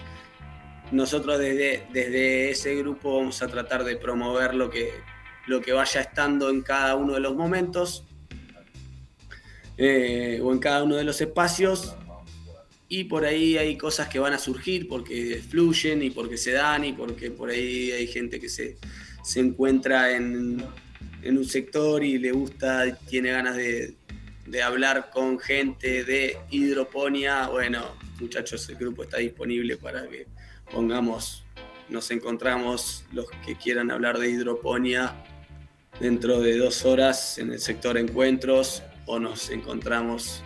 nosotros 0.91 1.37
desde, 1.37 1.85
desde 1.91 2.51
ese 2.51 2.73
grupo 2.77 3.17
vamos 3.17 3.41
a 3.41 3.47
tratar 3.47 3.83
de 3.83 3.97
promover 3.97 4.55
lo 4.55 4.69
que, 4.69 4.93
lo 5.45 5.59
que 5.59 5.73
vaya 5.73 5.99
estando 5.99 6.49
en 6.49 6.61
cada 6.61 6.95
uno 6.95 7.15
de 7.15 7.19
los 7.19 7.35
momentos 7.35 8.05
eh, 9.83 10.39
o 10.43 10.53
en 10.53 10.59
cada 10.59 10.83
uno 10.83 10.95
de 10.95 11.03
los 11.03 11.19
espacios 11.21 11.95
y 12.87 13.05
por 13.05 13.25
ahí 13.25 13.57
hay 13.57 13.77
cosas 13.77 14.07
que 14.09 14.19
van 14.19 14.31
a 14.31 14.37
surgir 14.37 14.87
porque 14.87 15.41
fluyen 15.49 16.03
y 16.03 16.11
porque 16.11 16.37
se 16.37 16.51
dan 16.51 16.85
y 16.85 16.93
porque 16.93 17.31
por 17.31 17.49
ahí 17.49 17.89
hay 17.91 18.05
gente 18.05 18.39
que 18.39 18.47
se, 18.47 18.77
encuentra 19.37 20.15
en, 20.15 20.63
un 21.25 21.45
sector 21.45 22.03
y 22.03 22.19
le 22.19 22.31
gusta, 22.31 22.95
tiene 23.09 23.31
ganas 23.31 23.55
de, 23.55 23.95
hablar 24.63 25.09
con 25.09 25.39
gente 25.39 26.03
de 26.03 26.37
hidroponía. 26.51 27.47
Bueno, 27.47 27.83
muchachos, 28.19 28.69
el 28.69 28.75
grupo 28.75 29.01
está 29.01 29.17
disponible 29.17 29.77
para 29.77 30.07
que 30.07 30.27
pongamos, 30.71 31.43
nos 31.89 32.11
encontramos 32.11 33.05
los 33.13 33.25
que 33.43 33.55
quieran 33.55 33.89
hablar 33.89 34.19
de 34.19 34.29
hidroponía 34.29 35.25
dentro 35.99 36.39
de 36.39 36.57
dos 36.57 36.85
horas 36.85 37.39
en 37.39 37.51
el 37.51 37.59
sector 37.59 37.97
encuentros 37.97 38.83
o 39.05 39.19
nos 39.19 39.49
encontramos 39.49 40.43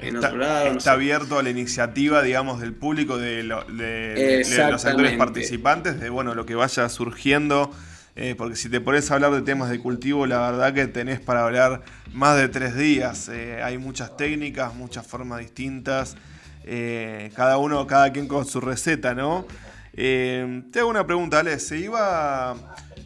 está, 0.00 0.92
abierto 0.92 1.38
a 1.38 1.42
la 1.42 1.50
iniciativa, 1.50 2.22
digamos, 2.22 2.60
del 2.60 2.74
público, 2.74 3.18
de, 3.18 3.42
los 3.42 4.84
actores 4.84 5.16
participantes, 5.16 6.00
de 6.00 6.10
bueno, 6.10 6.34
lo 6.34 6.46
que 6.46 6.54
vaya 6.54 6.88
surgiendo. 6.88 7.70
Eh, 8.14 8.34
porque 8.36 8.56
si 8.56 8.68
te 8.68 8.78
pones 8.80 9.10
a 9.10 9.14
hablar 9.14 9.32
de 9.32 9.40
temas 9.40 9.70
de 9.70 9.78
cultivo, 9.78 10.26
la 10.26 10.50
verdad 10.50 10.74
que 10.74 10.86
tenés 10.86 11.18
para 11.20 11.44
hablar 11.44 11.82
más 12.12 12.36
de 12.36 12.48
tres 12.48 12.76
días. 12.76 13.30
Eh, 13.32 13.62
hay 13.62 13.78
muchas 13.78 14.16
técnicas, 14.16 14.74
muchas 14.74 15.06
formas 15.06 15.40
distintas. 15.40 16.16
Eh, 16.64 17.30
cada 17.34 17.56
uno, 17.56 17.86
cada 17.86 18.12
quien 18.12 18.28
con 18.28 18.44
su 18.44 18.60
receta, 18.60 19.14
¿no? 19.14 19.46
te 19.94 20.78
hago 20.78 20.88
una 20.88 21.06
pregunta, 21.06 21.40
Ale. 21.40 21.58
¿Se 21.58 21.78
iba.? 21.78 22.56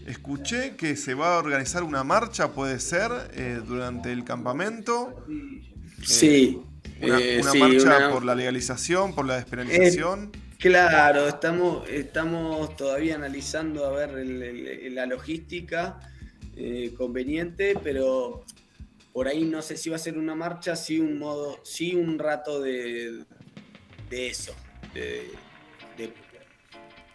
Escuché 0.07 0.77
que 0.77 0.97
se 0.97 1.15
va 1.15 1.35
a 1.35 1.39
organizar 1.39 1.83
una 1.83 2.05
marcha, 2.05 2.53
puede 2.53 2.79
ser, 2.79 3.11
durante 3.67 4.13
el 4.13 4.25
campamento. 4.25 5.27
Sí, 6.05 6.61
una, 7.01 7.19
eh, 7.21 7.43
marcha 7.59 8.11
por 8.11 8.25
la 8.25 8.35
legalización, 8.35 9.15
por 9.15 9.27
la 9.27 9.37
despenalización. 9.37 10.33
claro, 10.59 11.29
estamos, 11.29 11.89
estamos 11.89 12.77
todavía 12.77 13.17
analizando 13.17 13.85
a 13.85 13.91
ver 13.91 14.11
la 14.93 15.07
logística 15.07 16.01
eh, 16.57 16.95
conveniente, 16.97 17.79
pero 17.83 18.45
por 19.13 19.29
ahí 19.29 19.45
no 19.45 19.63
sé 19.63 19.77
si 19.77 19.91
va 19.91 19.97
a 19.97 19.99
ser 19.99 20.17
una 20.17 20.35
marcha, 20.35 20.77
sí 20.77 21.01
un 21.01 21.19
modo, 21.19 21.61
sí 21.65 21.95
un 21.95 22.19
rato 22.19 22.61
de, 22.61 23.25
eso. 24.11 24.55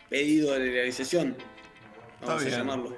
pedido 0.09 0.53
de 0.53 0.59
legalización, 0.59 1.35
vamos 2.25 2.45
a 2.45 2.49
llamarlo. 2.49 2.97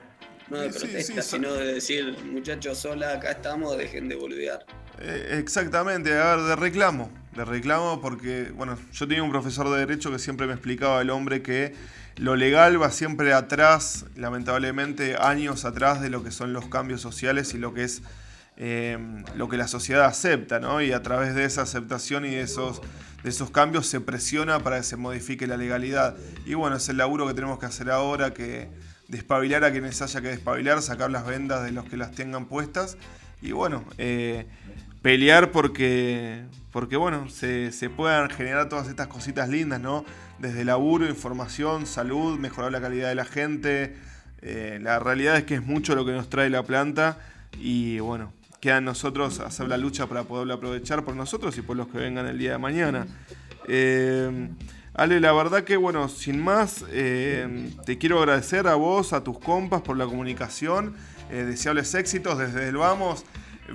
No 0.49 0.59
de 0.59 0.69
protesta, 0.69 1.21
sino 1.21 1.53
de 1.53 1.75
decir, 1.75 2.17
muchachos, 2.25 2.77
sola, 2.77 3.13
acá 3.13 3.31
estamos, 3.31 3.77
dejen 3.77 4.09
de 4.09 4.15
boludear. 4.15 4.65
Eh, 4.99 5.37
exactamente, 5.39 6.13
a 6.17 6.35
ver, 6.35 6.45
de 6.45 6.55
reclamo. 6.55 7.09
De 7.35 7.45
reclamo 7.45 8.01
porque, 8.01 8.51
bueno, 8.53 8.77
yo 8.91 9.07
tenía 9.07 9.23
un 9.23 9.31
profesor 9.31 9.69
de 9.69 9.79
Derecho 9.79 10.11
que 10.11 10.19
siempre 10.19 10.45
me 10.45 10.53
explicaba 10.53 11.01
el 11.01 11.09
hombre 11.09 11.41
que 11.41 11.73
lo 12.17 12.35
legal 12.35 12.79
va 12.81 12.91
siempre 12.91 13.33
atrás, 13.33 14.05
lamentablemente, 14.15 15.15
años 15.17 15.65
atrás 15.65 16.01
de 16.01 16.09
lo 16.09 16.23
que 16.23 16.31
son 16.31 16.53
los 16.53 16.67
cambios 16.67 17.01
sociales 17.01 17.53
y 17.53 17.57
lo 17.57 17.73
que 17.73 17.85
es 17.85 18.03
eh, 18.55 18.99
lo 19.35 19.49
que 19.49 19.57
la 19.57 19.67
sociedad 19.67 20.05
acepta, 20.05 20.59
¿no? 20.59 20.79
Y 20.81 20.91
a 20.91 21.01
través 21.01 21.33
de 21.33 21.45
esa 21.45 21.63
aceptación 21.63 22.25
y 22.25 22.29
de 22.29 22.41
esos, 22.41 22.81
de 23.23 23.29
esos 23.29 23.49
cambios 23.49 23.87
se 23.87 23.99
presiona 23.99 24.59
para 24.59 24.77
que 24.77 24.83
se 24.83 24.95
modifique 24.95 25.47
la 25.47 25.57
legalidad. 25.57 26.15
Y 26.45 26.53
bueno, 26.53 26.75
es 26.75 26.87
el 26.89 26.97
laburo 26.97 27.27
que 27.27 27.33
tenemos 27.33 27.57
que 27.57 27.65
hacer 27.65 27.89
ahora, 27.89 28.31
que 28.33 28.69
despabilar 29.13 29.63
a 29.63 29.71
quienes 29.71 30.01
haya 30.01 30.21
que 30.21 30.27
despabilar, 30.29 30.81
sacar 30.81 31.11
las 31.11 31.25
vendas 31.25 31.63
de 31.63 31.71
los 31.71 31.85
que 31.85 31.97
las 31.97 32.11
tengan 32.11 32.45
puestas 32.45 32.97
y 33.41 33.51
bueno, 33.51 33.83
eh, 33.97 34.45
pelear 35.01 35.51
porque, 35.51 36.43
porque 36.71 36.97
bueno, 36.97 37.29
se, 37.29 37.71
puedan 37.95 38.29
generar 38.29 38.69
todas 38.69 38.87
estas 38.87 39.07
cositas 39.07 39.49
lindas, 39.49 39.79
¿no? 39.79 40.03
Desde 40.39 40.65
laburo, 40.65 41.07
información, 41.07 41.85
salud, 41.85 42.39
mejorar 42.39 42.71
la 42.71 42.81
calidad 42.81 43.09
de 43.09 43.15
la 43.15 43.25
gente. 43.25 43.95
Eh, 44.41 44.79
la 44.81 44.99
realidad 44.99 45.37
es 45.37 45.43
que 45.43 45.55
es 45.55 45.63
mucho 45.63 45.93
lo 45.93 46.05
que 46.05 46.11
nos 46.11 46.29
trae 46.29 46.49
la 46.49 46.63
planta 46.63 47.19
y 47.59 47.99
bueno, 47.99 48.33
queda 48.61 48.77
en 48.77 48.85
nosotros 48.85 49.39
hacer 49.41 49.67
la 49.67 49.77
lucha 49.77 50.07
para 50.07 50.23
poderlo 50.23 50.55
aprovechar 50.55 51.03
por 51.05 51.15
nosotros 51.15 51.57
y 51.57 51.61
por 51.61 51.77
los 51.77 51.87
que 51.87 51.99
vengan 51.99 52.25
el 52.25 52.37
día 52.39 52.53
de 52.53 52.57
mañana. 52.57 53.05
Eh, 53.67 54.49
Ale, 54.95 55.19
la 55.19 55.33
verdad 55.33 55.63
que 55.63 55.75
bueno, 55.75 56.07
sin 56.07 56.39
más, 56.39 56.85
te 57.85 57.97
quiero 57.97 58.19
agradecer 58.19 58.67
a 58.67 58.75
vos, 58.75 59.11
a 59.13 59.23
tus 59.23 59.39
compas 59.39 59.81
por 59.81 59.97
la 59.97 60.05
comunicación 60.05 60.95
eh, 61.31 61.43
deseables 61.45 61.95
éxitos 61.95 62.37
desde 62.37 62.67
el 62.69 62.77
Vamos. 62.77 63.25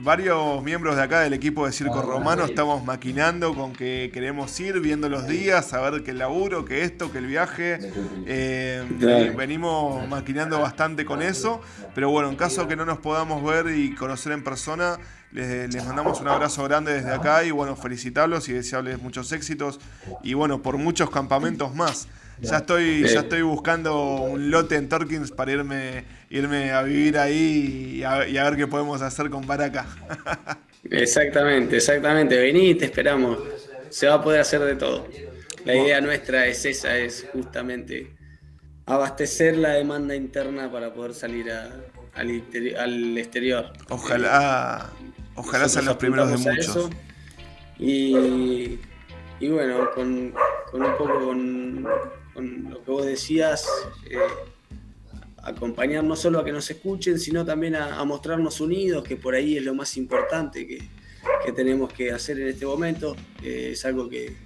Varios 0.00 0.62
miembros 0.62 0.96
de 0.96 1.02
acá 1.02 1.20
del 1.20 1.32
equipo 1.32 1.66
de 1.66 1.72
Circo 1.72 2.02
Romano 2.02 2.44
estamos 2.44 2.84
maquinando 2.84 3.54
con 3.54 3.72
que 3.72 4.10
queremos 4.12 4.58
ir, 4.60 4.80
viendo 4.80 5.08
los 5.08 5.26
días, 5.26 5.72
a 5.72 5.80
ver 5.80 6.02
que 6.02 6.12
el 6.12 6.18
laburo, 6.18 6.64
que 6.64 6.82
esto, 6.82 7.10
que 7.10 7.18
el 7.18 7.26
viaje. 7.26 7.78
Eh, 8.26 8.84
venimos 9.36 10.06
maquinando 10.08 10.60
bastante 10.60 11.04
con 11.04 11.20
eso, 11.22 11.60
pero 11.94 12.10
bueno, 12.10 12.28
en 12.28 12.36
caso 12.36 12.68
que 12.68 12.76
no 12.76 12.84
nos 12.84 12.98
podamos 12.98 13.42
ver 13.42 13.76
y 13.76 13.94
conocer 13.94 14.32
en 14.32 14.44
persona, 14.44 14.98
les, 15.32 15.72
les, 15.72 15.84
mandamos 15.84 16.20
un 16.20 16.28
abrazo 16.28 16.62
grande 16.64 16.92
desde 16.92 17.12
acá 17.12 17.44
y 17.44 17.50
bueno, 17.50 17.74
felicitarlos 17.74 18.48
y 18.48 18.52
desearles 18.52 19.02
muchos 19.02 19.32
éxitos. 19.32 19.80
Y 20.22 20.34
bueno, 20.34 20.62
por 20.62 20.78
muchos 20.78 21.10
campamentos 21.10 21.74
más. 21.74 22.08
Ya 22.40 22.58
estoy, 22.58 23.02
ya 23.02 23.20
estoy 23.20 23.42
buscando 23.42 24.20
un 24.20 24.50
lote 24.50 24.76
en 24.76 24.88
Torkins 24.88 25.32
para 25.32 25.52
irme, 25.52 26.04
irme 26.30 26.72
a 26.72 26.82
vivir 26.82 27.18
ahí 27.18 27.98
y 27.98 28.02
a, 28.04 28.18
ver 28.18 28.56
qué 28.56 28.66
podemos 28.66 29.02
hacer 29.02 29.30
con 29.30 29.46
Baraka. 29.46 29.86
exactamente, 30.90 31.76
exactamente. 31.76 32.38
Vení, 32.38 32.74
te 32.74 32.86
esperamos. 32.86 33.38
Se 33.90 34.06
va 34.06 34.14
a 34.14 34.22
poder 34.22 34.40
hacer 34.40 34.60
de 34.60 34.76
todo. 34.76 35.08
La 35.64 35.74
idea 35.74 36.00
nuestra 36.00 36.46
es 36.46 36.64
esa, 36.64 36.96
es 36.96 37.26
justamente 37.32 38.14
abastecer 38.86 39.56
la 39.58 39.70
demanda 39.70 40.14
interna 40.14 40.70
para 40.72 40.94
poder 40.94 41.14
salir 41.14 41.50
al, 41.50 43.18
exterior. 43.18 43.72
Ojalá, 43.90 44.90
ojalá 45.34 45.68
sean 45.68 45.84
los 45.84 45.96
primeros 45.96 46.30
de 46.30 46.36
muchos. 46.38 46.90
Y, 47.78 48.78
y 49.40 49.48
bueno, 49.48 49.90
con, 49.94 50.34
con 50.70 50.82
un 50.82 50.96
poco 50.96 51.26
con, 51.26 51.86
con 52.34 52.70
lo 52.70 52.82
que 52.82 52.90
vos 52.90 53.06
decías, 53.06 53.68
eh, 54.10 54.18
acompañar 55.42 56.04
no 56.04 56.16
solo 56.16 56.38
a 56.38 56.44
que 56.44 56.52
nos 56.52 56.70
escuchen, 56.70 57.18
sino 57.18 57.44
también 57.44 57.76
a, 57.76 58.04
mostrarnos 58.04 58.60
unidos, 58.60 59.04
que 59.04 59.16
por 59.16 59.34
ahí 59.34 59.56
es 59.56 59.64
lo 59.64 59.74
más 59.74 59.96
importante 59.96 60.66
que, 60.66 60.88
tenemos 61.54 61.92
que 61.92 62.12
hacer 62.12 62.38
en 62.40 62.48
este 62.48 62.66
momento. 62.66 63.16
es 63.42 63.84
algo 63.84 64.08
que, 64.08 64.36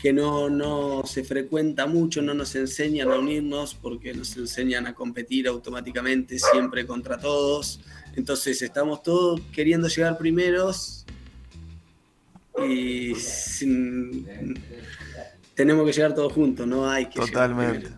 que 0.00 0.12
no, 0.12 0.48
no, 0.48 1.02
se 1.04 1.22
frecuenta 1.24 1.86
mucho, 1.86 2.22
no 2.22 2.34
nos 2.34 2.54
enseñan 2.54 3.10
a 3.10 3.18
unirnos 3.18 3.74
porque 3.74 4.14
nos 4.14 4.36
enseñan 4.36 4.86
a 4.86 4.94
competir 4.94 5.46
automáticamente 5.46 6.38
siempre 6.38 6.86
contra 6.86 7.18
todos. 7.18 7.80
Entonces 8.16 8.60
estamos 8.62 9.02
todos 9.02 9.40
queriendo 9.52 9.88
llegar 9.88 10.18
primeros 10.18 11.04
y 12.66 13.14
sin, 13.14 14.26
tenemos 15.54 15.86
que 15.86 15.92
llegar 15.92 16.14
todos 16.14 16.32
juntos, 16.32 16.66
no 16.66 16.88
hay 16.88 17.06
que 17.06 17.20
Totalmente. 17.20 17.90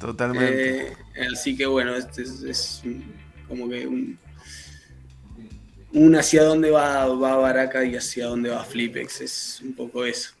Totalmente. 0.00 0.88
Eh, 0.88 0.92
así 1.32 1.56
que 1.56 1.66
bueno, 1.66 1.94
este 1.94 2.22
es, 2.22 2.82
como 3.46 3.68
que 3.68 3.86
un, 3.86 4.18
hacia 6.16 6.44
dónde 6.44 6.70
va, 6.70 7.06
va 7.06 7.36
Baraka 7.36 7.84
y 7.84 7.96
hacia 7.96 8.26
dónde 8.26 8.50
va 8.50 8.64
Flipex, 8.64 9.20
es 9.20 9.60
un 9.62 9.74
poco 9.74 10.04
eso. 10.04 10.32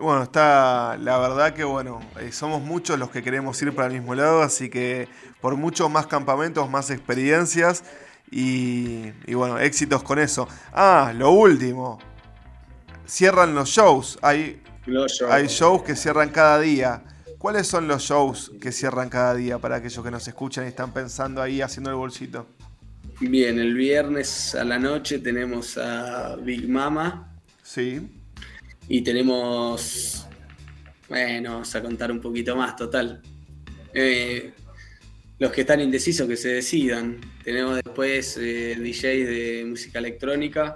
Bueno, 0.00 0.22
está 0.22 0.96
la 0.96 1.18
verdad 1.18 1.52
que 1.52 1.64
bueno, 1.64 2.00
eh, 2.18 2.32
somos 2.32 2.62
muchos 2.62 2.98
los 2.98 3.10
que 3.10 3.22
queremos 3.22 3.60
ir 3.60 3.74
para 3.74 3.88
el 3.88 3.94
mismo 3.94 4.14
lado, 4.14 4.42
así 4.42 4.70
que 4.70 5.08
por 5.40 5.56
muchos 5.56 5.90
más 5.90 6.06
campamentos, 6.06 6.70
más 6.70 6.90
experiencias 6.90 7.84
y, 8.30 9.12
y 9.26 9.34
bueno, 9.34 9.58
éxitos 9.58 10.02
con 10.02 10.18
eso. 10.18 10.48
Ah, 10.72 11.12
lo 11.14 11.30
último, 11.32 11.98
cierran 13.06 13.54
los 13.54 13.68
shows, 13.68 14.18
hay 14.22 14.62
hay 15.30 15.46
shows 15.46 15.82
que 15.82 15.96
cierran 15.96 16.28
cada 16.28 16.60
día. 16.60 17.02
¿Cuáles 17.44 17.66
son 17.66 17.86
los 17.86 18.04
shows 18.04 18.52
que 18.58 18.72
cierran 18.72 19.10
cada 19.10 19.34
día 19.34 19.58
para 19.58 19.76
aquellos 19.76 20.02
que 20.02 20.10
nos 20.10 20.26
escuchan 20.26 20.64
y 20.64 20.68
están 20.68 20.94
pensando 20.94 21.42
ahí 21.42 21.60
haciendo 21.60 21.90
el 21.90 21.96
bolsito? 21.96 22.46
Bien, 23.20 23.58
el 23.58 23.74
viernes 23.74 24.54
a 24.54 24.64
la 24.64 24.78
noche 24.78 25.18
tenemos 25.18 25.76
a 25.76 26.36
Big 26.36 26.66
Mama. 26.66 27.36
Sí. 27.62 28.00
Y 28.88 29.02
tenemos. 29.02 30.26
Bueno, 31.06 31.52
vamos 31.52 31.74
a 31.74 31.82
contar 31.82 32.10
un 32.10 32.22
poquito 32.22 32.56
más, 32.56 32.76
total. 32.76 33.20
Eh, 33.92 34.54
los 35.38 35.52
que 35.52 35.60
están 35.60 35.82
indecisos 35.82 36.26
que 36.26 36.38
se 36.38 36.48
decidan. 36.48 37.20
Tenemos 37.44 37.74
después 37.76 38.38
eh, 38.38 38.74
DJ 38.80 39.26
de 39.26 39.64
música 39.66 39.98
electrónica 39.98 40.72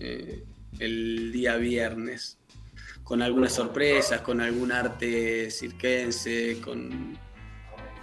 eh, 0.00 0.42
el 0.80 1.30
día 1.30 1.54
viernes 1.54 2.39
con 3.10 3.22
algunas 3.22 3.52
sorpresas, 3.52 4.20
con 4.20 4.40
algún 4.40 4.70
arte 4.70 5.50
cirquense, 5.50 6.60
con, 6.60 7.18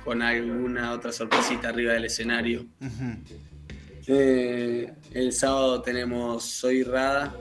con 0.04 0.22
alguna 0.22 0.91
otra 0.91 1.13
sorpresita 1.13 1.70
arriba 1.70 1.93
del 1.93 2.04
escenario. 2.04 2.65
Eh, 4.06 4.91
el 5.13 5.32
sábado 5.32 5.82
tenemos 5.82 6.43
Soy 6.43 6.84
Rada, 6.84 7.34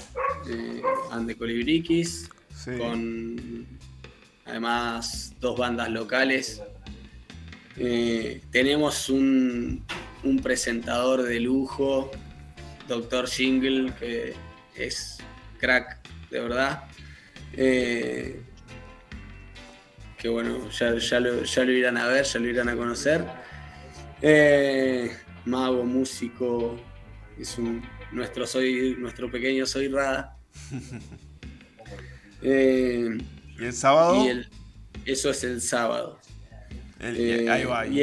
eh, 0.49 0.81
Ande 1.11 1.37
Colibriquis, 1.37 2.31
con 2.79 3.67
además 4.45 5.35
dos 5.41 5.59
bandas 5.59 5.91
locales. 5.91 6.63
Eh, 7.77 8.43
tenemos 8.53 9.11
un, 9.11 9.85
un 10.23 10.39
presentador 10.39 11.25
de 11.25 11.41
lujo, 11.41 12.13
Doctor 12.87 13.29
Jingle, 13.29 13.93
que 13.99 14.35
es 14.77 15.19
crack, 15.59 15.99
de 16.31 16.39
verdad. 16.39 16.85
Eh, 17.57 18.43
que 20.19 20.29
bueno, 20.29 20.71
ya, 20.71 20.91
lo, 21.21 21.73
irán 21.73 21.97
a 21.97 22.07
ver, 22.07 22.25
ya 22.25 22.41
lo 22.41 22.49
irán 22.49 22.69
a 22.69 22.77
conocer. 22.77 23.25
Eh, 24.23 25.11
mago, 25.45 25.85
músico, 25.85 26.79
es 27.39 27.59
un, 27.59 27.83
nuestro, 28.13 28.47
soy, 28.47 28.97
nuestro 28.99 29.31
pequeño 29.31 29.67
Soy 29.67 29.89
Rada. 29.89 30.37
Eh, 32.43 33.17
¿Y 33.59 33.65
el 33.65 33.73
sábado? 33.73 34.23
eso 35.07 35.31
es 35.31 35.43
el 35.43 35.61
sábado. 35.63 36.21
Y, 37.01 37.31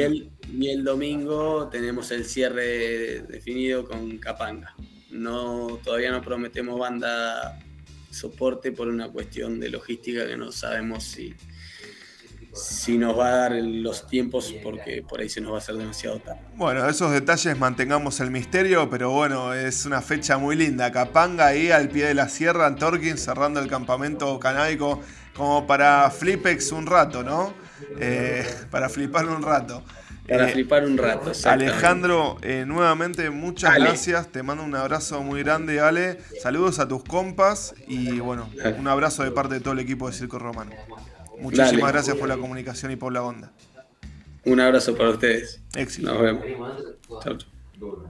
el, 0.00 0.30
y 0.52 0.68
el 0.68 0.84
domingo 0.84 1.68
tenemos 1.68 2.10
el 2.10 2.24
cierre 2.24 3.20
definido 3.22 3.86
con 3.86 4.18
Capanga. 4.18 4.74
No, 5.10 5.78
todavía 5.84 6.10
no 6.10 6.20
prometemos 6.20 6.78
banda 6.78 7.63
soporte 8.14 8.72
por 8.72 8.88
una 8.88 9.10
cuestión 9.10 9.60
de 9.60 9.68
logística 9.68 10.26
que 10.26 10.36
no 10.36 10.52
sabemos 10.52 11.04
si, 11.04 11.34
si 12.54 12.96
nos 12.96 13.18
va 13.18 13.26
a 13.26 13.36
dar 13.36 13.52
los 13.52 14.06
tiempos 14.06 14.54
porque 14.62 15.02
por 15.06 15.20
ahí 15.20 15.28
se 15.28 15.40
nos 15.40 15.52
va 15.52 15.56
a 15.56 15.58
hacer 15.58 15.74
demasiado 15.74 16.20
tarde. 16.20 16.40
Bueno, 16.56 16.88
esos 16.88 17.12
detalles 17.12 17.58
mantengamos 17.58 18.20
el 18.20 18.30
misterio, 18.30 18.88
pero 18.88 19.10
bueno, 19.10 19.52
es 19.52 19.84
una 19.84 20.00
fecha 20.00 20.38
muy 20.38 20.56
linda. 20.56 20.92
Capanga 20.92 21.46
ahí 21.46 21.70
al 21.70 21.88
pie 21.88 22.06
de 22.06 22.14
la 22.14 22.28
sierra, 22.28 22.68
en 22.68 22.76
Torquín, 22.76 23.18
cerrando 23.18 23.60
el 23.60 23.68
campamento 23.68 24.38
canábico 24.38 25.00
como 25.34 25.66
para 25.66 26.08
Flipex 26.10 26.70
un 26.72 26.86
rato, 26.86 27.24
¿no? 27.24 27.52
Eh, 27.98 28.46
para 28.70 28.88
flipar 28.88 29.26
un 29.26 29.42
rato. 29.42 29.82
Para 30.28 30.48
eh, 30.48 30.52
flipar 30.52 30.84
un 30.84 30.96
rato. 30.96 31.32
Alejandro, 31.44 32.38
eh, 32.42 32.64
nuevamente 32.66 33.28
muchas 33.30 33.74
gracias. 33.74 34.28
Te 34.28 34.42
mando 34.42 34.64
un 34.64 34.74
abrazo 34.74 35.22
muy 35.22 35.42
grande, 35.42 35.80
Ale. 35.80 36.18
Saludos 36.40 36.78
a 36.78 36.88
tus 36.88 37.04
compas 37.04 37.74
y 37.86 38.20
bueno, 38.20 38.48
un 38.78 38.88
abrazo 38.88 39.22
de 39.22 39.30
parte 39.30 39.54
de 39.54 39.60
todo 39.60 39.74
el 39.74 39.80
equipo 39.80 40.08
de 40.08 40.14
Circo 40.14 40.38
Romano. 40.38 40.72
Muchísimas 41.40 41.92
gracias 41.92 42.16
por 42.16 42.28
la 42.28 42.36
comunicación 42.36 42.92
y 42.92 42.96
por 42.96 43.12
la 43.12 43.22
onda. 43.22 43.52
Un 44.44 44.60
abrazo 44.60 44.96
para 44.96 45.10
ustedes. 45.10 45.60
Éxito. 45.74 46.12
Nos 46.12 46.22
vemos. 46.22 46.44
Chau, 47.22 47.38
chau. 47.38 48.08